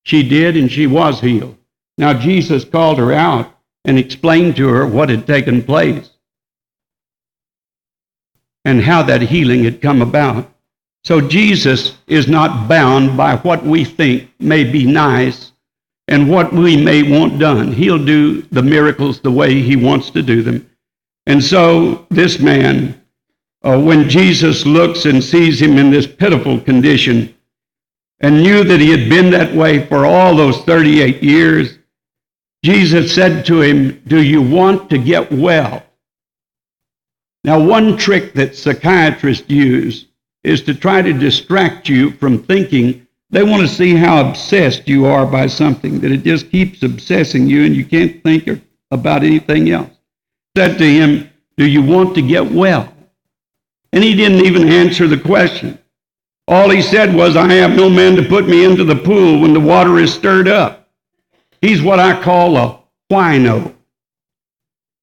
She 0.03 0.27
did, 0.27 0.55
and 0.55 0.71
she 0.71 0.87
was 0.87 1.19
healed. 1.19 1.57
Now, 1.97 2.13
Jesus 2.13 2.63
called 2.63 2.99
her 2.99 3.11
out 3.11 3.51
and 3.83 3.97
explained 3.97 4.55
to 4.57 4.67
her 4.67 4.85
what 4.85 5.09
had 5.09 5.25
taken 5.25 5.63
place 5.63 6.09
and 8.65 8.81
how 8.81 9.01
that 9.03 9.21
healing 9.21 9.63
had 9.63 9.81
come 9.81 10.01
about. 10.01 10.51
So 11.03 11.21
Jesus 11.21 11.97
is 12.07 12.27
not 12.27 12.67
bound 12.67 13.15
by 13.15 13.37
what 13.37 13.63
we 13.63 13.85
think 13.85 14.29
may 14.39 14.63
be 14.65 14.85
nice 14.85 15.53
and 16.09 16.29
what 16.29 16.51
we 16.51 16.75
may 16.75 17.01
want 17.03 17.39
done. 17.39 17.71
He'll 17.71 18.03
do 18.03 18.41
the 18.51 18.61
miracles 18.61 19.21
the 19.21 19.31
way 19.31 19.61
he 19.61 19.75
wants 19.75 20.09
to 20.11 20.21
do 20.21 20.43
them. 20.43 20.69
And 21.25 21.43
so 21.43 22.05
this 22.09 22.39
man, 22.39 23.01
uh, 23.63 23.79
when 23.79 24.09
Jesus 24.09 24.65
looks 24.65 25.05
and 25.05 25.23
sees 25.23 25.61
him 25.61 25.77
in 25.77 25.89
this 25.89 26.07
pitiful 26.07 26.59
condition 26.59 27.35
and 28.19 28.41
knew 28.41 28.63
that 28.63 28.79
he 28.79 28.89
had 28.89 29.09
been 29.09 29.31
that 29.31 29.53
way 29.53 29.85
for 29.85 30.05
all 30.05 30.35
those 30.35 30.61
38 30.63 31.21
years, 31.23 31.77
Jesus 32.63 33.13
said 33.13 33.45
to 33.45 33.61
him, 33.61 34.01
Do 34.07 34.21
you 34.21 34.41
want 34.41 34.89
to 34.89 34.97
get 34.97 35.31
well? 35.31 35.83
Now, 37.43 37.63
one 37.63 37.97
trick 37.97 38.33
that 38.33 38.55
psychiatrists 38.55 39.49
use 39.49 40.07
is 40.43 40.61
to 40.63 40.73
try 40.73 41.01
to 41.01 41.13
distract 41.13 41.87
you 41.87 42.11
from 42.11 42.43
thinking. 42.43 43.07
They 43.29 43.43
want 43.43 43.61
to 43.61 43.73
see 43.73 43.95
how 43.95 44.29
obsessed 44.29 44.87
you 44.87 45.05
are 45.05 45.25
by 45.25 45.47
something, 45.47 45.99
that 45.99 46.11
it 46.11 46.23
just 46.23 46.49
keeps 46.49 46.83
obsessing 46.83 47.47
you 47.47 47.65
and 47.65 47.75
you 47.75 47.85
can't 47.85 48.23
think 48.23 48.49
about 48.91 49.23
anything 49.23 49.69
else. 49.69 49.91
Said 50.55 50.77
to 50.77 50.85
him, 50.85 51.29
Do 51.57 51.65
you 51.65 51.81
want 51.81 52.15
to 52.15 52.21
get 52.21 52.51
well? 52.51 52.93
And 53.93 54.03
he 54.03 54.15
didn't 54.15 54.45
even 54.45 54.69
answer 54.69 55.07
the 55.07 55.19
question. 55.19 55.79
All 56.47 56.69
he 56.69 56.81
said 56.81 57.13
was, 57.13 57.35
I 57.35 57.51
have 57.53 57.75
no 57.75 57.89
man 57.89 58.15
to 58.15 58.23
put 58.23 58.47
me 58.47 58.63
into 58.63 58.83
the 58.83 58.95
pool 58.95 59.41
when 59.41 59.53
the 59.53 59.59
water 59.59 59.97
is 59.99 60.13
stirred 60.13 60.47
up. 60.47 60.89
He's 61.61 61.81
what 61.81 61.99
I 61.99 62.21
call 62.21 62.57
a 62.57 62.79
whino. 63.11 63.73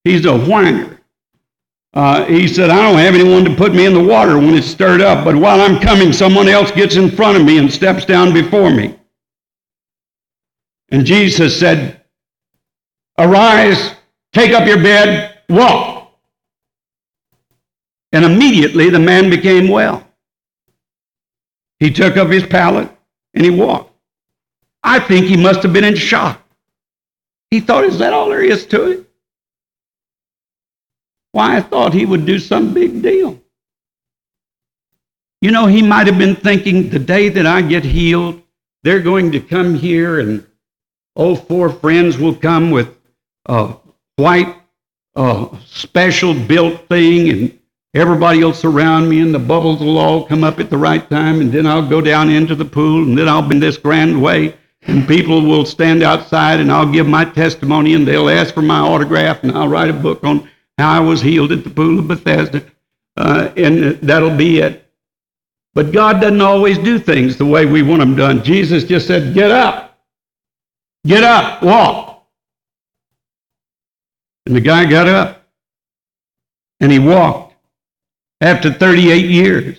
He's 0.04 0.24
a 0.26 0.38
whiner. 0.38 1.00
Uh, 1.92 2.24
he 2.24 2.48
said, 2.48 2.70
I 2.70 2.82
don't 2.82 2.98
have 2.98 3.14
anyone 3.14 3.44
to 3.44 3.54
put 3.54 3.74
me 3.74 3.86
in 3.86 3.94
the 3.94 4.02
water 4.02 4.36
when 4.36 4.54
it's 4.54 4.66
stirred 4.66 5.00
up, 5.00 5.24
but 5.24 5.36
while 5.36 5.60
I'm 5.60 5.80
coming, 5.80 6.12
someone 6.12 6.48
else 6.48 6.70
gets 6.72 6.96
in 6.96 7.10
front 7.10 7.36
of 7.36 7.44
me 7.44 7.58
and 7.58 7.72
steps 7.72 8.04
down 8.04 8.32
before 8.32 8.70
me. 8.70 8.98
And 10.90 11.06
Jesus 11.06 11.58
said, 11.58 12.02
Arise, 13.18 13.94
take 14.32 14.52
up 14.52 14.66
your 14.66 14.82
bed, 14.82 15.38
walk. 15.48 15.93
And 18.14 18.24
immediately 18.24 18.90
the 18.90 19.00
man 19.00 19.28
became 19.28 19.68
well. 19.68 20.06
He 21.80 21.90
took 21.90 22.16
up 22.16 22.28
his 22.28 22.46
pallet 22.46 22.88
and 23.34 23.44
he 23.44 23.50
walked. 23.50 23.92
I 24.84 25.00
think 25.00 25.26
he 25.26 25.36
must 25.36 25.64
have 25.64 25.72
been 25.72 25.82
in 25.82 25.96
shock. 25.96 26.40
He 27.50 27.58
thought, 27.58 27.82
Is 27.82 27.98
that 27.98 28.12
all 28.12 28.28
there 28.28 28.42
is 28.42 28.66
to 28.66 28.90
it? 28.92 29.10
Why, 31.32 31.56
I 31.56 31.60
thought 31.60 31.92
he 31.92 32.06
would 32.06 32.24
do 32.24 32.38
some 32.38 32.72
big 32.72 33.02
deal. 33.02 33.40
You 35.40 35.50
know, 35.50 35.66
he 35.66 35.82
might 35.82 36.06
have 36.06 36.16
been 36.16 36.36
thinking 36.36 36.90
the 36.90 37.00
day 37.00 37.28
that 37.30 37.46
I 37.46 37.62
get 37.62 37.84
healed, 37.84 38.40
they're 38.84 39.00
going 39.00 39.32
to 39.32 39.40
come 39.40 39.74
here 39.74 40.20
and 40.20 40.46
oh, 41.16 41.34
four 41.34 41.68
friends 41.68 42.16
will 42.16 42.36
come 42.36 42.70
with 42.70 42.96
a 43.46 43.74
white 44.14 44.54
uh, 45.16 45.48
special 45.66 46.32
built 46.32 46.88
thing 46.88 47.28
and 47.28 47.58
everybody 47.94 48.42
will 48.42 48.52
surround 48.52 49.08
me 49.08 49.20
and 49.20 49.34
the 49.34 49.38
bubbles 49.38 49.80
will 49.80 49.98
all 49.98 50.24
come 50.24 50.44
up 50.44 50.58
at 50.58 50.70
the 50.70 50.76
right 50.76 51.08
time 51.08 51.40
and 51.40 51.52
then 51.52 51.66
I'll 51.66 51.88
go 51.88 52.00
down 52.00 52.28
into 52.28 52.54
the 52.54 52.64
pool 52.64 53.04
and 53.04 53.16
then 53.16 53.28
I'll 53.28 53.42
be 53.42 53.54
in 53.54 53.60
this 53.60 53.78
grand 53.78 54.20
way 54.20 54.56
and 54.82 55.08
people 55.08 55.40
will 55.42 55.64
stand 55.64 56.02
outside 56.02 56.60
and 56.60 56.70
I'll 56.70 56.90
give 56.90 57.06
my 57.06 57.24
testimony 57.24 57.94
and 57.94 58.06
they'll 58.06 58.28
ask 58.28 58.52
for 58.52 58.62
my 58.62 58.80
autograph 58.80 59.42
and 59.42 59.52
I'll 59.52 59.68
write 59.68 59.90
a 59.90 59.94
book 59.94 60.24
on 60.24 60.48
how 60.78 60.92
I 60.92 61.00
was 61.00 61.20
healed 61.20 61.52
at 61.52 61.64
the 61.64 61.70
pool 61.70 62.00
of 62.00 62.08
Bethesda, 62.08 62.64
uh, 63.16 63.50
and 63.56 63.94
that'll 64.00 64.36
be 64.36 64.58
it. 64.58 64.84
But 65.72 65.92
God 65.92 66.20
doesn't 66.20 66.40
always 66.40 66.78
do 66.78 66.98
things 66.98 67.36
the 67.36 67.46
way 67.46 67.66
we 67.66 67.82
want 67.82 68.00
them 68.00 68.16
done. 68.16 68.42
Jesus 68.42 68.84
just 68.84 69.06
said, 69.06 69.34
Get 69.34 69.50
up. 69.50 69.98
Get 71.06 71.22
up. 71.22 71.62
Walk. 71.62 72.26
And 74.46 74.54
the 74.54 74.60
guy 74.60 74.84
got 74.84 75.08
up 75.08 75.42
and 76.80 76.92
he 76.92 76.98
walked 76.98 77.43
after 78.40 78.72
38 78.72 79.26
years. 79.26 79.78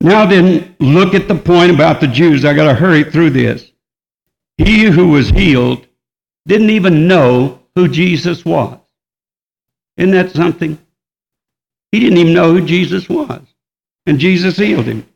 Now, 0.00 0.26
then, 0.26 0.76
look 0.80 1.14
at 1.14 1.28
the 1.28 1.34
point 1.34 1.70
about 1.70 2.00
the 2.00 2.06
Jews. 2.06 2.44
I 2.44 2.54
got 2.54 2.66
to 2.66 2.74
hurry 2.74 3.04
through 3.04 3.30
this. 3.30 3.72
He 4.58 4.84
who 4.84 5.08
was 5.08 5.30
healed 5.30 5.86
didn't 6.46 6.70
even 6.70 7.08
know 7.08 7.60
who 7.74 7.88
Jesus 7.88 8.44
was. 8.44 8.78
Isn't 9.96 10.12
that 10.12 10.32
something? 10.32 10.78
He 11.92 12.00
didn't 12.00 12.18
even 12.18 12.34
know 12.34 12.52
who 12.52 12.66
Jesus 12.66 13.08
was. 13.08 13.42
And 14.06 14.18
Jesus 14.18 14.56
healed 14.56 14.84
him. 14.84 15.06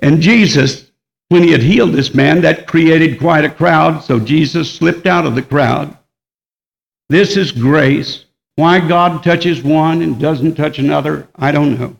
And 0.00 0.20
Jesus, 0.20 0.90
when 1.28 1.42
he 1.42 1.52
had 1.52 1.62
healed 1.62 1.92
this 1.92 2.14
man, 2.14 2.42
that 2.42 2.66
created 2.66 3.18
quite 3.18 3.44
a 3.44 3.50
crowd, 3.50 4.02
so 4.04 4.20
Jesus 4.20 4.72
slipped 4.72 5.06
out 5.06 5.26
of 5.26 5.34
the 5.34 5.42
crowd. 5.42 5.96
This 7.08 7.36
is 7.36 7.52
grace. 7.52 8.26
Why 8.58 8.80
God 8.80 9.22
touches 9.22 9.62
one 9.62 10.02
and 10.02 10.18
doesn't 10.18 10.56
touch 10.56 10.80
another, 10.80 11.28
I 11.36 11.52
don't 11.52 11.78
know. 11.78 11.96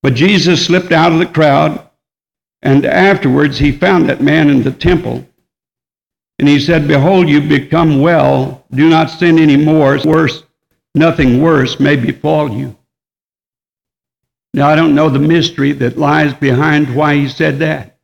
But 0.00 0.14
Jesus 0.14 0.64
slipped 0.64 0.92
out 0.92 1.10
of 1.10 1.18
the 1.18 1.26
crowd, 1.26 1.90
and 2.62 2.86
afterwards 2.86 3.58
he 3.58 3.72
found 3.72 4.08
that 4.08 4.22
man 4.22 4.48
in 4.48 4.62
the 4.62 4.70
temple. 4.70 5.26
And 6.38 6.46
he 6.46 6.60
said, 6.60 6.86
Behold, 6.86 7.28
you 7.28 7.40
become 7.40 8.00
well. 8.00 8.64
Do 8.70 8.88
not 8.88 9.10
sin 9.10 9.40
any 9.40 9.56
more. 9.56 9.98
Worse, 10.04 10.44
nothing 10.94 11.42
worse 11.42 11.80
may 11.80 11.96
befall 11.96 12.52
you. 12.52 12.76
Now, 14.54 14.68
I 14.68 14.76
don't 14.76 14.94
know 14.94 15.08
the 15.08 15.18
mystery 15.18 15.72
that 15.72 15.98
lies 15.98 16.32
behind 16.32 16.94
why 16.94 17.16
he 17.16 17.28
said 17.28 17.58
that. 17.58 17.98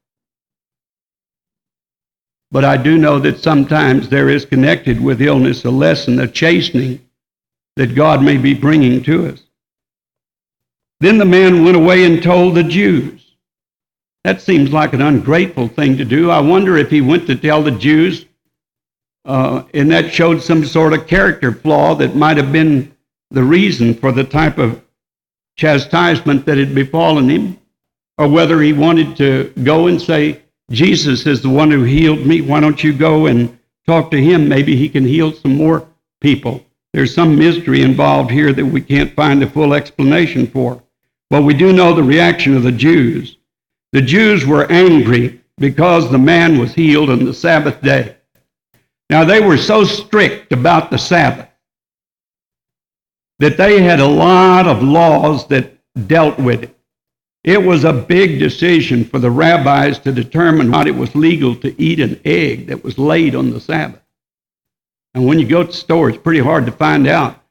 But 2.51 2.65
I 2.65 2.77
do 2.77 2.99
know 2.99 3.21
that 3.21 3.39
sometimes 3.39 4.09
there 4.09 4.29
is 4.29 4.45
connected 4.45 5.01
with 5.01 5.23
illness 5.23 5.65
a 5.65 5.71
lesson, 5.71 6.19
a 6.19 6.27
chastening 6.27 7.06
that 7.77 7.95
God 7.95 8.23
may 8.23 8.37
be 8.37 8.55
bringing 8.55 9.03
to 9.05 9.29
us. 9.29 9.43
Then 11.01 11.19
the 11.19 11.25
man 11.25 11.65
went 11.65 11.77
away 11.77 12.05
and 12.05 12.23
told 12.23 12.55
the 12.55 12.65
Jews. 12.65 13.23
That 14.25 14.41
seems 14.41 14.73
like 14.73 14.93
an 14.93 15.03
ungrateful 15.03 15.69
thing 15.69 15.97
to 15.99 16.05
do. 16.05 16.31
I 16.31 16.41
wonder 16.41 16.77
if 16.77 16.91
he 16.91 17.01
went 17.01 17.27
to 17.29 17.37
tell 17.37 17.63
the 17.63 17.71
Jews, 17.71 18.27
uh, 19.25 19.63
and 19.73 19.91
that 19.91 20.13
showed 20.13 20.43
some 20.43 20.65
sort 20.65 20.95
of 20.95 21.07
character 21.07 21.53
flaw 21.53 21.95
that 21.97 22.17
might 22.17 22.37
have 22.37 22.51
been 22.51 22.93
the 23.31 23.43
reason 23.43 23.95
for 23.95 24.11
the 24.11 24.25
type 24.25 24.59
of 24.59 24.83
chastisement 25.57 26.45
that 26.47 26.59
had 26.59 26.75
befallen 26.75 27.29
him, 27.29 27.59
or 28.19 28.29
whether 28.29 28.61
he 28.61 28.73
wanted 28.73 29.17
to 29.17 29.53
go 29.63 29.87
and 29.87 30.01
say, 30.01 30.43
Jesus 30.71 31.27
is 31.27 31.43
the 31.43 31.49
one 31.49 31.71
who 31.71 31.85
healed 31.85 32.27
me. 32.27 32.41
Why 32.41 32.59
don't 32.59 32.83
you 32.83 32.93
go 32.93 33.27
and 33.27 33.57
talk 33.87 34.11
to 34.11 34.21
him? 34.21 34.49
Maybe 34.49 34.75
he 34.75 34.89
can 34.89 35.05
heal 35.05 35.33
some 35.33 35.55
more 35.55 35.87
people. 36.21 36.66
There's 36.97 37.15
some 37.15 37.37
mystery 37.37 37.83
involved 37.83 38.31
here 38.31 38.55
that 38.55 38.65
we 38.65 38.81
can't 38.81 39.15
find 39.15 39.43
a 39.43 39.51
full 39.51 39.75
explanation 39.75 40.47
for. 40.47 40.83
But 41.29 41.43
we 41.43 41.53
do 41.53 41.75
know 41.75 41.93
the 41.93 42.03
reaction 42.03 42.57
of 42.57 42.63
the 42.63 42.73
Jews. 42.73 43.37
The 43.93 44.01
Jews 44.01 44.47
were 44.47 44.73
angry 44.73 45.43
because 45.59 46.11
the 46.11 46.17
man 46.17 46.59
was 46.59 46.73
healed 46.73 47.11
on 47.11 47.27
the 47.27 47.35
Sabbath 47.35 47.83
day. 47.83 48.17
Now, 49.11 49.25
they 49.25 49.41
were 49.41 49.59
so 49.59 49.85
strict 49.85 50.55
about 50.55 50.91
the 50.91 50.97
Sabbath 50.97 51.51
that 53.41 53.59
they 53.59 53.83
had 53.83 54.01
a 54.01 54.07
lot 54.07 54.67
of 54.67 54.83
laws 54.83 55.47
that 55.49 55.77
dealt 56.07 56.39
with 56.39 56.63
it. 56.63 56.75
It 57.45 57.63
was 57.63 57.85
a 57.85 57.93
big 57.93 58.39
decision 58.39 59.05
for 59.05 59.19
the 59.19 59.31
rabbis 59.31 59.99
to 59.99 60.13
determine 60.13 60.71
what 60.71 60.89
it 60.89 60.97
was 60.97 61.15
legal 61.15 61.57
to 61.57 61.79
eat 61.79 62.01
an 62.01 62.19
egg 62.25 62.69
that 62.69 62.83
was 62.83 62.97
laid 62.97 63.35
on 63.35 63.51
the 63.51 63.61
Sabbath. 63.61 64.01
And 65.17 65.27
when 65.27 65.41
you 65.41 65.49
go 65.49 65.63
to 65.63 65.67
the 65.67 65.73
store, 65.73 66.11
it's 66.11 66.23
pretty 66.23 66.39
hard 66.39 66.67
to 66.67 66.73
find 66.73 67.09
out 67.09 67.43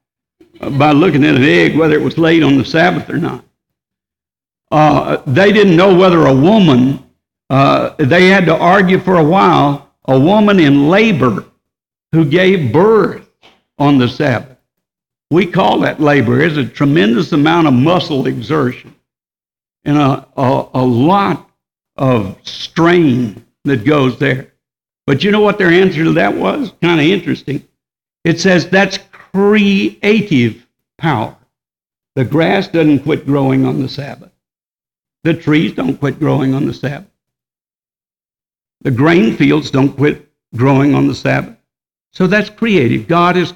by 0.78 0.93
looking 0.93 1.25
at 1.25 1.36
an 1.36 1.43
egg 1.43 1.75
whether 1.75 1.95
it 1.95 2.01
was 2.01 2.17
laid 2.17 2.43
on 2.43 2.58
the 2.58 2.63
Sabbath 2.63 3.10
or 3.10 3.17
not 3.17 3.43
uh, 4.71 5.21
they 5.28 5.51
didn't 5.51 5.75
know 5.75 5.95
whether 5.95 6.25
a 6.25 6.34
woman, 6.34 7.04
uh, 7.49 7.91
they 7.97 8.28
had 8.28 8.45
to 8.45 8.56
argue 8.56 8.99
for 8.99 9.15
a 9.15 9.23
while, 9.23 9.89
a 10.06 10.19
woman 10.19 10.60
in 10.60 10.89
labor 10.89 11.45
who 12.12 12.25
gave 12.25 12.73
birth 12.73 13.28
on 13.78 13.97
the 13.97 14.08
Sabbath. 14.08 14.58
We 15.32 15.45
call 15.45 15.80
that 15.80 15.99
labor. 15.99 16.41
It's 16.41 16.58
a 16.58 16.65
tremendous 16.65 17.32
amount 17.32 17.67
of 17.67 17.73
muscle 17.73 18.28
exertion 18.28 18.95
and 19.84 19.97
a, 19.97 20.28
a, 20.38 20.69
a 20.73 20.86
lot 20.86 21.49
of 21.95 22.38
strain 22.43 23.45
that 23.63 23.86
goes 23.86 24.19
there. 24.19 24.51
But 25.07 25.23
you 25.23 25.31
know 25.31 25.41
what 25.41 25.57
their 25.57 25.69
answer 25.69 26.03
to 26.03 26.13
that 26.13 26.33
was? 26.33 26.73
Kind 26.81 26.99
of 26.99 27.05
interesting. 27.05 27.67
It 28.23 28.39
says 28.39 28.69
that's 28.69 28.99
creative 29.11 30.65
power. 30.97 31.35
The 32.15 32.25
grass 32.25 32.67
doesn't 32.67 32.99
quit 32.99 33.25
growing 33.25 33.65
on 33.65 33.81
the 33.81 33.89
Sabbath. 33.89 34.31
The 35.23 35.33
trees 35.33 35.73
don't 35.73 35.97
quit 35.97 36.19
growing 36.19 36.53
on 36.53 36.65
the 36.65 36.73
Sabbath. 36.73 37.09
The 38.81 38.91
grain 38.91 39.35
fields 39.35 39.71
don't 39.71 39.95
quit 39.95 40.29
growing 40.55 40.95
on 40.95 41.07
the 41.07 41.15
Sabbath. 41.15 41.57
So 42.13 42.27
that's 42.27 42.49
creative. 42.49 43.07
God 43.07 43.35
is, 43.35 43.53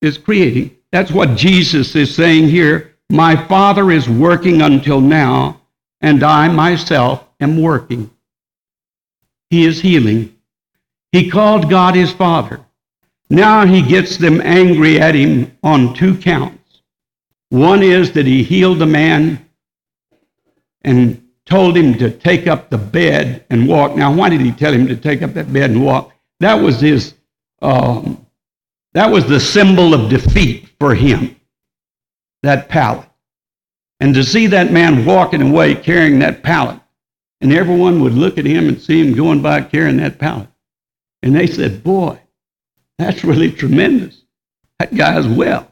is 0.00 0.18
creating. 0.18 0.76
That's 0.92 1.10
what 1.10 1.36
Jesus 1.36 1.96
is 1.96 2.14
saying 2.14 2.48
here. 2.48 2.96
My 3.10 3.34
Father 3.34 3.90
is 3.90 4.08
working 4.08 4.62
until 4.62 5.00
now, 5.00 5.60
and 6.00 6.22
I 6.22 6.48
myself 6.48 7.24
am 7.40 7.60
working. 7.60 8.10
He 9.50 9.64
is 9.64 9.80
healing. 9.80 10.36
He 11.12 11.30
called 11.30 11.68
God 11.68 11.94
his 11.94 12.12
Father. 12.12 12.60
Now 13.28 13.66
he 13.66 13.82
gets 13.82 14.16
them 14.16 14.40
angry 14.40 15.00
at 15.00 15.14
him 15.14 15.56
on 15.62 15.94
two 15.94 16.16
counts. 16.16 16.82
One 17.50 17.82
is 17.82 18.12
that 18.12 18.26
he 18.26 18.42
healed 18.42 18.80
a 18.82 18.86
man 18.86 19.44
and 20.82 21.22
told 21.46 21.76
him 21.76 21.94
to 21.98 22.10
take 22.10 22.46
up 22.46 22.70
the 22.70 22.78
bed 22.78 23.44
and 23.50 23.68
walk. 23.68 23.96
Now, 23.96 24.14
why 24.14 24.28
did 24.28 24.40
he 24.40 24.52
tell 24.52 24.72
him 24.72 24.86
to 24.86 24.96
take 24.96 25.22
up 25.22 25.34
that 25.34 25.52
bed 25.52 25.70
and 25.70 25.84
walk? 25.84 26.12
That 26.38 26.54
was 26.54 26.80
his. 26.80 27.14
Um, 27.60 28.26
that 28.94 29.10
was 29.10 29.26
the 29.26 29.38
symbol 29.40 29.94
of 29.94 30.08
defeat 30.08 30.68
for 30.78 30.94
him. 30.94 31.36
That 32.42 32.68
pallet, 32.68 33.06
and 34.00 34.14
to 34.14 34.24
see 34.24 34.46
that 34.46 34.72
man 34.72 35.04
walking 35.04 35.42
away 35.42 35.74
carrying 35.74 36.20
that 36.20 36.42
pallet, 36.42 36.80
and 37.42 37.52
everyone 37.52 38.00
would 38.00 38.14
look 38.14 38.38
at 38.38 38.46
him 38.46 38.66
and 38.68 38.80
see 38.80 38.98
him 38.98 39.14
going 39.14 39.42
by 39.42 39.60
carrying 39.60 39.98
that 39.98 40.18
pallet, 40.18 40.48
and 41.22 41.34
they 41.34 41.46
said, 41.46 41.82
"Boy, 41.82 42.18
that's 42.98 43.24
really 43.24 43.50
tremendous. 43.50 44.22
That 44.78 44.94
guy's 44.94 45.26
well. 45.26 45.70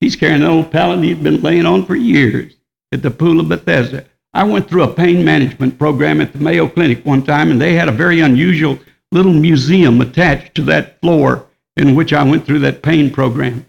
He's 0.00 0.16
carrying 0.16 0.42
an 0.42 0.48
old 0.48 0.70
pallet 0.70 1.02
he's 1.02 1.16
been 1.16 1.42
laying 1.42 1.66
on 1.66 1.86
for 1.86 1.96
years 1.96 2.54
at 2.92 3.02
the 3.02 3.10
pool 3.10 3.40
of 3.40 3.48
Bethesda." 3.48 4.06
I 4.34 4.44
went 4.44 4.68
through 4.68 4.82
a 4.82 4.92
pain 4.92 5.24
management 5.24 5.78
program 5.78 6.20
at 6.20 6.34
the 6.34 6.38
Mayo 6.38 6.68
Clinic 6.68 7.06
one 7.06 7.22
time, 7.22 7.50
and 7.50 7.58
they 7.58 7.72
had 7.72 7.88
a 7.88 7.92
very 7.92 8.20
unusual 8.20 8.78
little 9.10 9.32
museum 9.32 10.00
attached 10.02 10.54
to 10.56 10.62
that 10.64 11.00
floor 11.00 11.46
in 11.76 11.94
which 11.94 12.12
I 12.12 12.22
went 12.22 12.44
through 12.44 12.58
that 12.60 12.82
pain 12.82 13.10
program. 13.10 13.64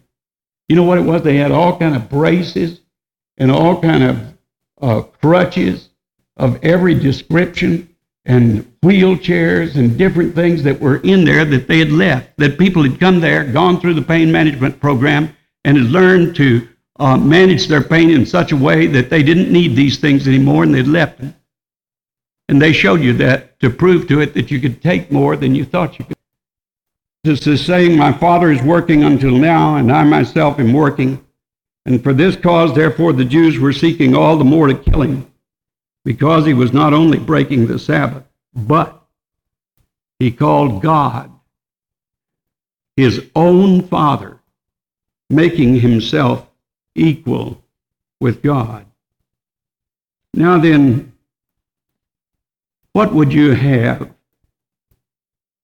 You 0.68 0.76
know 0.76 0.84
what 0.84 0.98
it 0.98 1.06
was? 1.06 1.22
They 1.22 1.38
had 1.38 1.52
all 1.52 1.78
kind 1.78 1.96
of 1.96 2.10
braces 2.10 2.82
and 3.38 3.50
all 3.50 3.82
kind 3.82 4.04
of 4.04 4.38
uh, 4.82 5.02
crutches 5.04 5.90
of 6.36 6.64
every 6.64 6.96
description 6.96 7.87
and 8.28 8.66
wheelchairs 8.84 9.76
and 9.76 9.98
different 9.98 10.36
things 10.36 10.62
that 10.64 10.80
were 10.80 10.98
in 10.98 11.24
there 11.24 11.46
that 11.46 11.68
they 11.68 11.80
had 11.80 11.92
left. 11.92 12.38
That 12.38 12.60
people 12.60 12.84
had 12.84 13.00
come 13.00 13.20
there, 13.20 13.44
gone 13.46 13.80
through 13.80 13.96
the 13.96 14.02
pain 14.02 14.32
management 14.32 14.80
program, 14.80 15.36
and 15.64 15.78
had 15.78 15.88
learned 15.88 16.36
to 16.36 16.68
uh, 17.00 17.18
managed 17.18 17.70
their 17.70 17.84
pain 17.84 18.10
in 18.10 18.26
such 18.26 18.52
a 18.52 18.58
way 18.58 18.88
that 18.88 19.10
they 19.10 19.24
didn't 19.24 19.52
need 19.52 19.76
these 19.76 19.98
things 19.98 20.28
anymore 20.28 20.64
and 20.64 20.74
they'd 20.74 20.88
left 20.88 21.20
them. 21.20 21.36
And 22.50 22.62
they 22.62 22.74
showed 22.74 23.02
you 23.02 23.14
that 23.14 23.60
to 23.60 23.70
prove 23.70 24.08
to 24.08 24.20
it 24.22 24.34
that 24.34 24.52
you 24.52 24.60
could 24.60 24.82
take 24.82 25.12
more 25.12 25.36
than 25.36 25.54
you 25.54 25.66
thought 25.66 26.00
you 26.00 26.06
could. 26.06 26.18
This 27.24 27.46
is 27.46 27.66
saying, 27.66 27.98
My 27.98 28.14
Father 28.14 28.52
is 28.52 28.62
working 28.62 29.04
until 29.04 29.38
now, 29.38 29.76
and 29.76 29.92
I 29.92 30.04
myself 30.04 30.60
am 30.60 30.74
working. 30.74 31.24
And 31.86 32.02
for 32.02 32.14
this 32.14 32.36
cause, 32.36 32.74
therefore, 32.74 33.14
the 33.14 33.26
Jews 33.26 33.60
were 33.60 33.74
seeking 33.74 34.16
all 34.16 34.38
the 34.38 34.46
more 34.46 34.68
to 34.68 34.76
kill 34.76 35.02
him, 35.02 35.30
because 36.08 36.46
he 36.46 36.54
was 36.54 36.72
not 36.72 36.94
only 36.94 37.20
breaking 37.20 37.68
the 37.68 37.78
Sabbath, 37.78 38.24
but 38.56 39.06
he 40.20 40.32
called 40.32 40.82
God 40.82 41.30
his 42.96 43.30
own 43.36 43.86
Father, 43.90 44.40
making 45.30 45.82
himself 45.82 46.50
equal 46.96 47.62
with 48.22 48.42
God. 48.42 48.86
Now 50.34 50.58
then, 50.58 51.12
what 52.94 53.14
would 53.14 53.34
you 53.34 53.52
have 53.52 54.10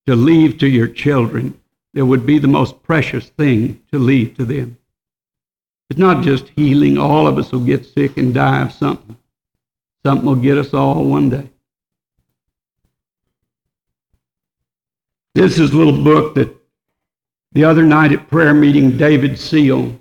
to 0.07 0.13
leave 0.17 0.57
to 0.57 0.67
your 0.67 0.89
children 0.89 1.57
that 1.93 2.05
would 2.05 2.25
be 2.25 2.37
the 2.37 2.49
most 2.49 2.83
precious 2.83 3.29
thing 3.29 3.81
to 3.93 3.97
leave 3.97 4.35
to 4.35 4.43
them? 4.43 4.77
It's 5.89 5.97
not 5.97 6.21
just 6.21 6.49
healing. 6.49 6.97
All 6.97 7.27
of 7.27 7.37
us 7.37 7.53
will 7.53 7.63
get 7.63 7.85
sick 7.85 8.17
and 8.17 8.33
die 8.33 8.63
of 8.63 8.73
something. 8.73 9.15
Something 10.05 10.25
will 10.25 10.35
get 10.35 10.57
us 10.57 10.73
all 10.73 11.03
one 11.05 11.29
day. 11.29 11.49
This 15.35 15.57
is 15.57 15.71
a 15.71 15.77
little 15.77 16.03
book 16.03 16.35
that 16.35 16.55
the 17.53 17.63
other 17.63 17.83
night 17.83 18.11
at 18.11 18.29
prayer 18.29 18.53
meeting, 18.53 18.97
David 18.97 19.39
Seel 19.39 19.99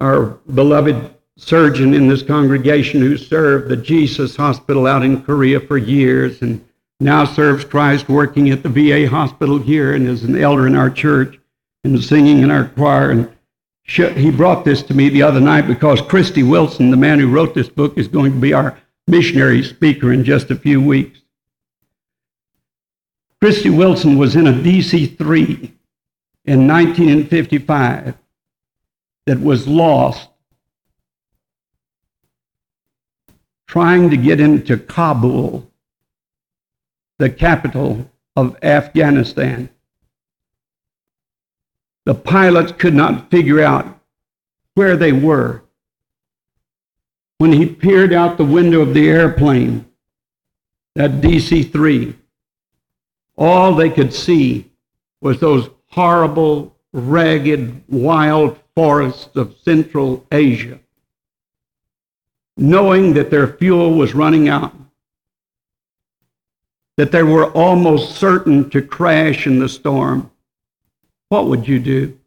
our 0.00 0.38
beloved 0.54 1.14
surgeon 1.36 1.94
in 1.94 2.08
this 2.08 2.22
congregation 2.22 3.00
who 3.00 3.16
served 3.16 3.68
the 3.68 3.76
Jesus 3.76 4.36
Hospital 4.36 4.86
out 4.86 5.04
in 5.04 5.22
Korea 5.22 5.60
for 5.60 5.76
years 5.76 6.42
and 6.42 6.64
now 7.00 7.24
serves 7.24 7.64
Christ 7.64 8.08
working 8.08 8.50
at 8.50 8.62
the 8.62 8.68
VA 8.68 9.08
hospital 9.08 9.58
here 9.58 9.94
and 9.94 10.08
is 10.08 10.24
an 10.24 10.36
elder 10.36 10.66
in 10.66 10.74
our 10.74 10.90
church 10.90 11.38
and 11.84 12.02
singing 12.02 12.42
in 12.42 12.50
our 12.50 12.66
choir. 12.66 13.10
And 13.10 13.30
he 13.88 14.30
brought 14.30 14.64
this 14.64 14.82
to 14.82 14.94
me 14.94 15.08
the 15.08 15.22
other 15.22 15.40
night 15.40 15.66
because 15.66 16.02
Christy 16.02 16.42
Wilson, 16.42 16.90
the 16.90 16.96
man 16.96 17.18
who 17.18 17.28
wrote 17.28 17.54
this 17.54 17.68
book, 17.68 17.96
is 17.96 18.06
going 18.06 18.32
to 18.32 18.38
be 18.38 18.52
our 18.52 18.78
missionary 19.06 19.62
speaker 19.62 20.12
in 20.12 20.24
just 20.24 20.50
a 20.50 20.56
few 20.56 20.80
weeks. 20.80 21.20
Christy 23.40 23.70
Wilson 23.70 24.18
was 24.18 24.36
in 24.36 24.46
a 24.46 24.52
DC 24.52 25.16
3 25.16 25.72
in 26.44 26.66
1955 26.66 28.14
that 29.26 29.40
was 29.40 29.66
lost 29.66 30.28
trying 33.66 34.10
to 34.10 34.16
get 34.16 34.40
into 34.40 34.76
Kabul, 34.76 35.70
the 37.18 37.30
capital 37.30 38.10
of 38.34 38.56
Afghanistan. 38.62 39.70
The 42.08 42.14
pilots 42.14 42.72
could 42.72 42.94
not 42.94 43.30
figure 43.30 43.60
out 43.60 44.00
where 44.72 44.96
they 44.96 45.12
were. 45.12 45.60
When 47.36 47.52
he 47.52 47.66
peered 47.66 48.14
out 48.14 48.38
the 48.38 48.46
window 48.46 48.80
of 48.80 48.94
the 48.94 49.06
airplane, 49.10 49.84
that 50.94 51.20
DC 51.20 51.70
3, 51.70 52.16
all 53.36 53.74
they 53.74 53.90
could 53.90 54.14
see 54.14 54.70
was 55.20 55.38
those 55.38 55.68
horrible, 55.88 56.74
ragged, 56.94 57.82
wild 57.88 58.58
forests 58.74 59.36
of 59.36 59.58
Central 59.62 60.24
Asia, 60.32 60.80
knowing 62.56 63.12
that 63.12 63.30
their 63.30 63.48
fuel 63.48 63.92
was 63.92 64.14
running 64.14 64.48
out, 64.48 64.74
that 66.96 67.12
they 67.12 67.22
were 67.22 67.52
almost 67.52 68.16
certain 68.16 68.70
to 68.70 68.80
crash 68.80 69.46
in 69.46 69.58
the 69.58 69.68
storm, 69.68 70.30
what 71.28 71.46
would 71.46 71.66
you 71.68 71.78
do? 71.78 72.18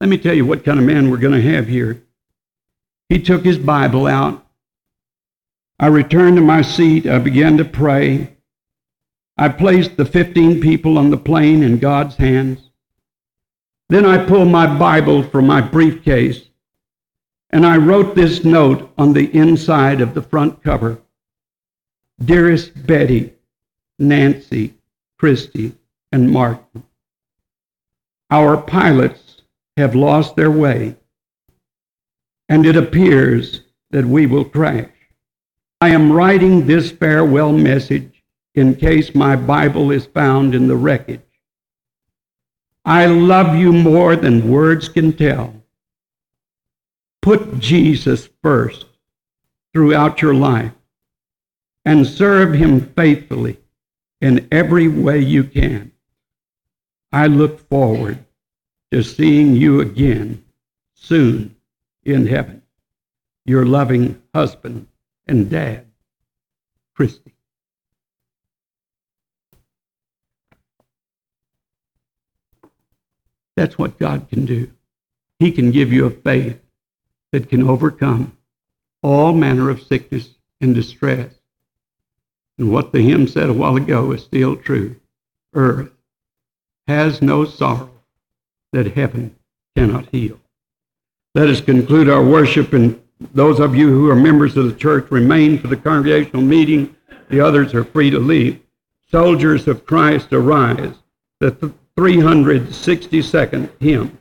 Let 0.00 0.08
me 0.08 0.18
tell 0.18 0.34
you 0.34 0.44
what 0.44 0.64
kind 0.64 0.78
of 0.78 0.84
man 0.84 1.10
we're 1.10 1.18
going 1.18 1.40
to 1.40 1.52
have 1.52 1.68
here. 1.68 2.02
He 3.08 3.20
took 3.20 3.44
his 3.44 3.58
Bible 3.58 4.06
out. 4.06 4.44
I 5.78 5.86
returned 5.86 6.36
to 6.36 6.42
my 6.42 6.62
seat. 6.62 7.06
I 7.06 7.18
began 7.18 7.56
to 7.58 7.64
pray. 7.64 8.36
I 9.36 9.48
placed 9.48 9.96
the 9.96 10.04
15 10.04 10.60
people 10.60 10.98
on 10.98 11.10
the 11.10 11.16
plane 11.16 11.62
in 11.62 11.78
God's 11.78 12.16
hands. 12.16 12.70
Then 13.88 14.04
I 14.04 14.24
pulled 14.24 14.48
my 14.48 14.78
Bible 14.78 15.22
from 15.22 15.46
my 15.46 15.60
briefcase 15.60 16.48
and 17.52 17.66
I 17.66 17.76
wrote 17.76 18.14
this 18.14 18.44
note 18.44 18.90
on 18.96 19.12
the 19.12 19.34
inside 19.36 20.00
of 20.00 20.14
the 20.14 20.22
front 20.22 20.62
cover 20.62 20.98
Dearest 22.24 22.86
Betty, 22.86 23.34
Nancy, 23.98 24.74
Christy, 25.18 25.74
and 26.12 26.30
Martin, 26.30 26.84
our 28.32 28.56
pilots 28.56 29.42
have 29.76 29.94
lost 29.94 30.36
their 30.36 30.50
way, 30.50 30.96
and 32.48 32.64
it 32.64 32.76
appears 32.76 33.60
that 33.90 34.06
we 34.06 34.24
will 34.24 34.46
crash. 34.46 34.88
I 35.82 35.90
am 35.90 36.10
writing 36.10 36.66
this 36.66 36.90
farewell 36.90 37.52
message 37.52 38.24
in 38.54 38.74
case 38.74 39.14
my 39.14 39.36
Bible 39.36 39.90
is 39.90 40.06
found 40.06 40.54
in 40.54 40.66
the 40.66 40.76
wreckage. 40.76 41.20
I 42.86 43.04
love 43.04 43.54
you 43.54 43.70
more 43.70 44.16
than 44.16 44.50
words 44.50 44.88
can 44.88 45.12
tell. 45.12 45.54
Put 47.20 47.58
Jesus 47.58 48.30
first 48.42 48.86
throughout 49.74 50.22
your 50.22 50.34
life 50.34 50.72
and 51.84 52.06
serve 52.06 52.54
him 52.54 52.80
faithfully 52.94 53.58
in 54.22 54.48
every 54.50 54.88
way 54.88 55.18
you 55.20 55.44
can. 55.44 55.91
I 57.12 57.26
look 57.26 57.68
forward 57.68 58.24
to 58.90 59.02
seeing 59.02 59.54
you 59.54 59.80
again 59.80 60.44
soon 60.94 61.56
in 62.04 62.26
heaven. 62.26 62.62
Your 63.44 63.66
loving 63.66 64.22
husband 64.34 64.86
and 65.26 65.50
dad, 65.50 65.86
Christy. 66.94 67.34
That's 73.56 73.76
what 73.76 73.98
God 73.98 74.28
can 74.30 74.46
do. 74.46 74.70
He 75.38 75.52
can 75.52 75.70
give 75.70 75.92
you 75.92 76.06
a 76.06 76.10
faith 76.10 76.58
that 77.32 77.48
can 77.48 77.68
overcome 77.68 78.36
all 79.02 79.32
manner 79.34 79.68
of 79.68 79.82
sickness 79.82 80.30
and 80.60 80.74
distress. 80.74 81.34
And 82.58 82.72
what 82.72 82.92
the 82.92 83.02
hymn 83.02 83.26
said 83.26 83.50
a 83.50 83.52
while 83.52 83.76
ago 83.76 84.12
is 84.12 84.22
still 84.22 84.56
true. 84.56 84.96
Earth 85.52 85.91
has 86.86 87.22
no 87.22 87.44
sorrow 87.44 87.90
that 88.72 88.94
heaven 88.94 89.34
cannot 89.76 90.06
heal. 90.10 90.40
Let 91.34 91.48
us 91.48 91.60
conclude 91.60 92.08
our 92.08 92.24
worship, 92.24 92.72
and 92.72 93.00
those 93.32 93.60
of 93.60 93.74
you 93.74 93.88
who 93.88 94.10
are 94.10 94.16
members 94.16 94.56
of 94.56 94.66
the 94.66 94.78
church 94.78 95.10
remain 95.10 95.58
for 95.58 95.68
the 95.68 95.76
congregational 95.76 96.42
meeting. 96.42 96.94
The 97.30 97.40
others 97.40 97.74
are 97.74 97.84
free 97.84 98.10
to 98.10 98.18
leave. 98.18 98.60
Soldiers 99.10 99.68
of 99.68 99.86
Christ, 99.86 100.32
arise. 100.32 100.94
The 101.40 101.72
362nd 101.96 103.70
hymn. 103.80 104.18